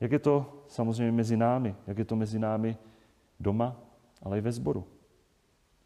Jak 0.00 0.12
je 0.12 0.18
to 0.18 0.62
samozřejmě 0.68 1.12
mezi 1.12 1.36
námi? 1.36 1.74
Jak 1.86 1.98
je 1.98 2.04
to 2.04 2.16
mezi 2.16 2.38
námi 2.38 2.76
doma, 3.40 3.76
ale 4.22 4.38
i 4.38 4.40
ve 4.40 4.52
sboru? 4.52 4.84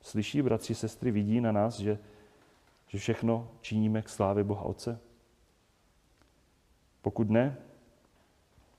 Slyší 0.03 0.43
bratři, 0.43 0.75
sestry, 0.75 1.11
vidí 1.11 1.41
na 1.41 1.53
nás, 1.53 1.81
že, 1.81 1.99
že 2.87 2.99
všechno 2.99 3.49
činíme 3.61 4.03
k 4.03 4.09
slávě 4.09 4.45
Boha 4.45 4.63
Otce? 4.63 5.01
Pokud 7.03 7.31
ne, 7.31 7.57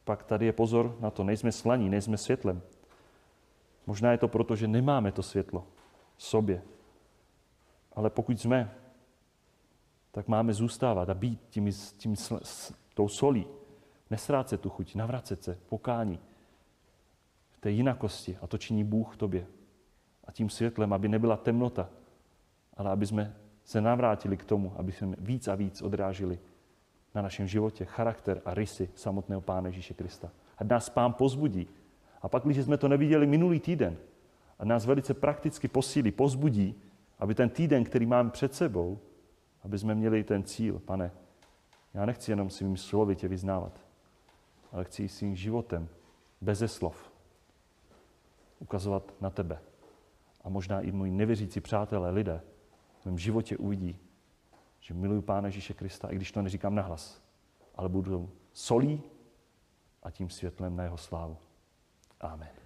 pak 0.04 0.24
tady 0.24 0.46
je 0.46 0.54
pozor 0.54 0.98
na 1.00 1.10
to, 1.10 1.24
nejsme 1.24 1.52
slaní, 1.52 1.90
nejsme 1.90 2.18
světlem. 2.18 2.62
Možná 3.88 4.12
je 4.12 4.18
to 4.18 4.28
proto, 4.28 4.56
že 4.56 4.68
nemáme 4.68 5.12
to 5.12 5.24
světlo 5.24 5.68
sobě. 6.22 6.62
Ale 7.94 8.10
pokud 8.10 8.40
jsme, 8.40 8.72
tak 10.12 10.28
máme 10.28 10.54
zůstávat 10.54 11.10
a 11.10 11.14
být 11.14 11.42
tím, 11.50 11.72
tím, 11.98 12.16
tou 12.94 13.08
solí. 13.08 13.48
Nesrácet 14.10 14.62
tu 14.62 14.70
chuť, 14.70 14.96
navracet 14.96 15.44
se, 15.44 15.58
pokání 15.70 16.20
v 17.52 17.58
té 17.58 17.72
jinakosti. 17.72 18.38
A 18.42 18.48
to 18.48 18.58
činí 18.58 18.84
Bůh 18.84 19.18
tobě. 19.18 19.48
A 20.24 20.32
tím 20.32 20.50
světlem, 20.50 20.94
aby 20.94 21.08
nebyla 21.08 21.38
temnota, 21.38 21.90
ale 22.78 22.92
aby 22.92 23.08
jsme 23.08 23.36
se 23.64 23.82
navrátili 23.82 24.38
k 24.38 24.46
tomu, 24.46 24.74
aby 24.78 24.92
jsme 24.92 25.16
víc 25.20 25.48
a 25.48 25.56
víc 25.56 25.82
odrážili 25.82 26.40
na 27.16 27.22
našem 27.22 27.48
životě 27.48 27.86
charakter 27.86 28.42
a 28.46 28.54
rysy 28.54 28.90
samotného 28.96 29.42
Pána 29.42 29.68
Ježíše 29.68 29.94
Krista. 29.94 30.32
A 30.58 30.64
nás 30.64 30.90
Pán 30.90 31.14
pozbudí. 31.14 31.68
A 32.22 32.30
pak, 32.30 32.44
když 32.44 32.58
jsme 32.58 32.78
to 32.78 32.88
neviděli 32.88 33.28
minulý 33.28 33.60
týden, 33.60 33.98
a 34.62 34.66
nás 34.66 34.86
velice 34.86 35.14
prakticky 35.14 35.68
posílí, 35.68 36.12
pozbudí, 36.12 36.82
aby 37.20 37.36
ten 37.36 37.50
týden, 37.50 37.84
který 37.84 38.06
máme 38.06 38.30
před 38.30 38.54
sebou, 38.54 39.00
aby 39.64 39.80
jsme 39.80 39.96
měli 39.96 40.24
ten 40.24 40.44
cíl, 40.44 40.80
pane, 40.80 41.12
já 41.94 42.06
nechci 42.06 42.32
jenom 42.32 42.50
svým 42.50 42.78
slovy 42.78 43.16
tě 43.16 43.28
vyznávat, 43.28 43.80
ale 44.72 44.84
chci 44.84 45.08
svým 45.08 45.36
životem, 45.36 45.90
beze 46.42 46.68
slov, 46.68 47.12
ukazovat 48.60 49.14
na 49.22 49.30
tebe. 49.30 49.60
A 50.44 50.50
možná 50.50 50.82
i 50.82 50.92
moji 50.92 51.12
nevěřící 51.12 51.62
přátelé, 51.62 52.12
lidé, 52.12 52.42
v 53.02 53.06
mém 53.06 53.18
životě 53.18 53.58
uvidí, 53.58 53.98
že 54.80 54.94
miluju 54.94 55.22
Pána 55.22 55.48
Ježíše 55.48 55.74
Krista, 55.74 56.08
i 56.08 56.16
když 56.16 56.32
to 56.32 56.42
neříkám 56.42 56.76
nahlas, 56.76 57.22
ale 57.76 57.90
budu 57.90 58.30
solí 58.54 59.04
a 60.04 60.12
tím 60.12 60.30
světlem 60.30 60.76
na 60.76 60.84
jeho 60.84 60.98
slávu. 60.98 61.38
Amen. 62.20 62.61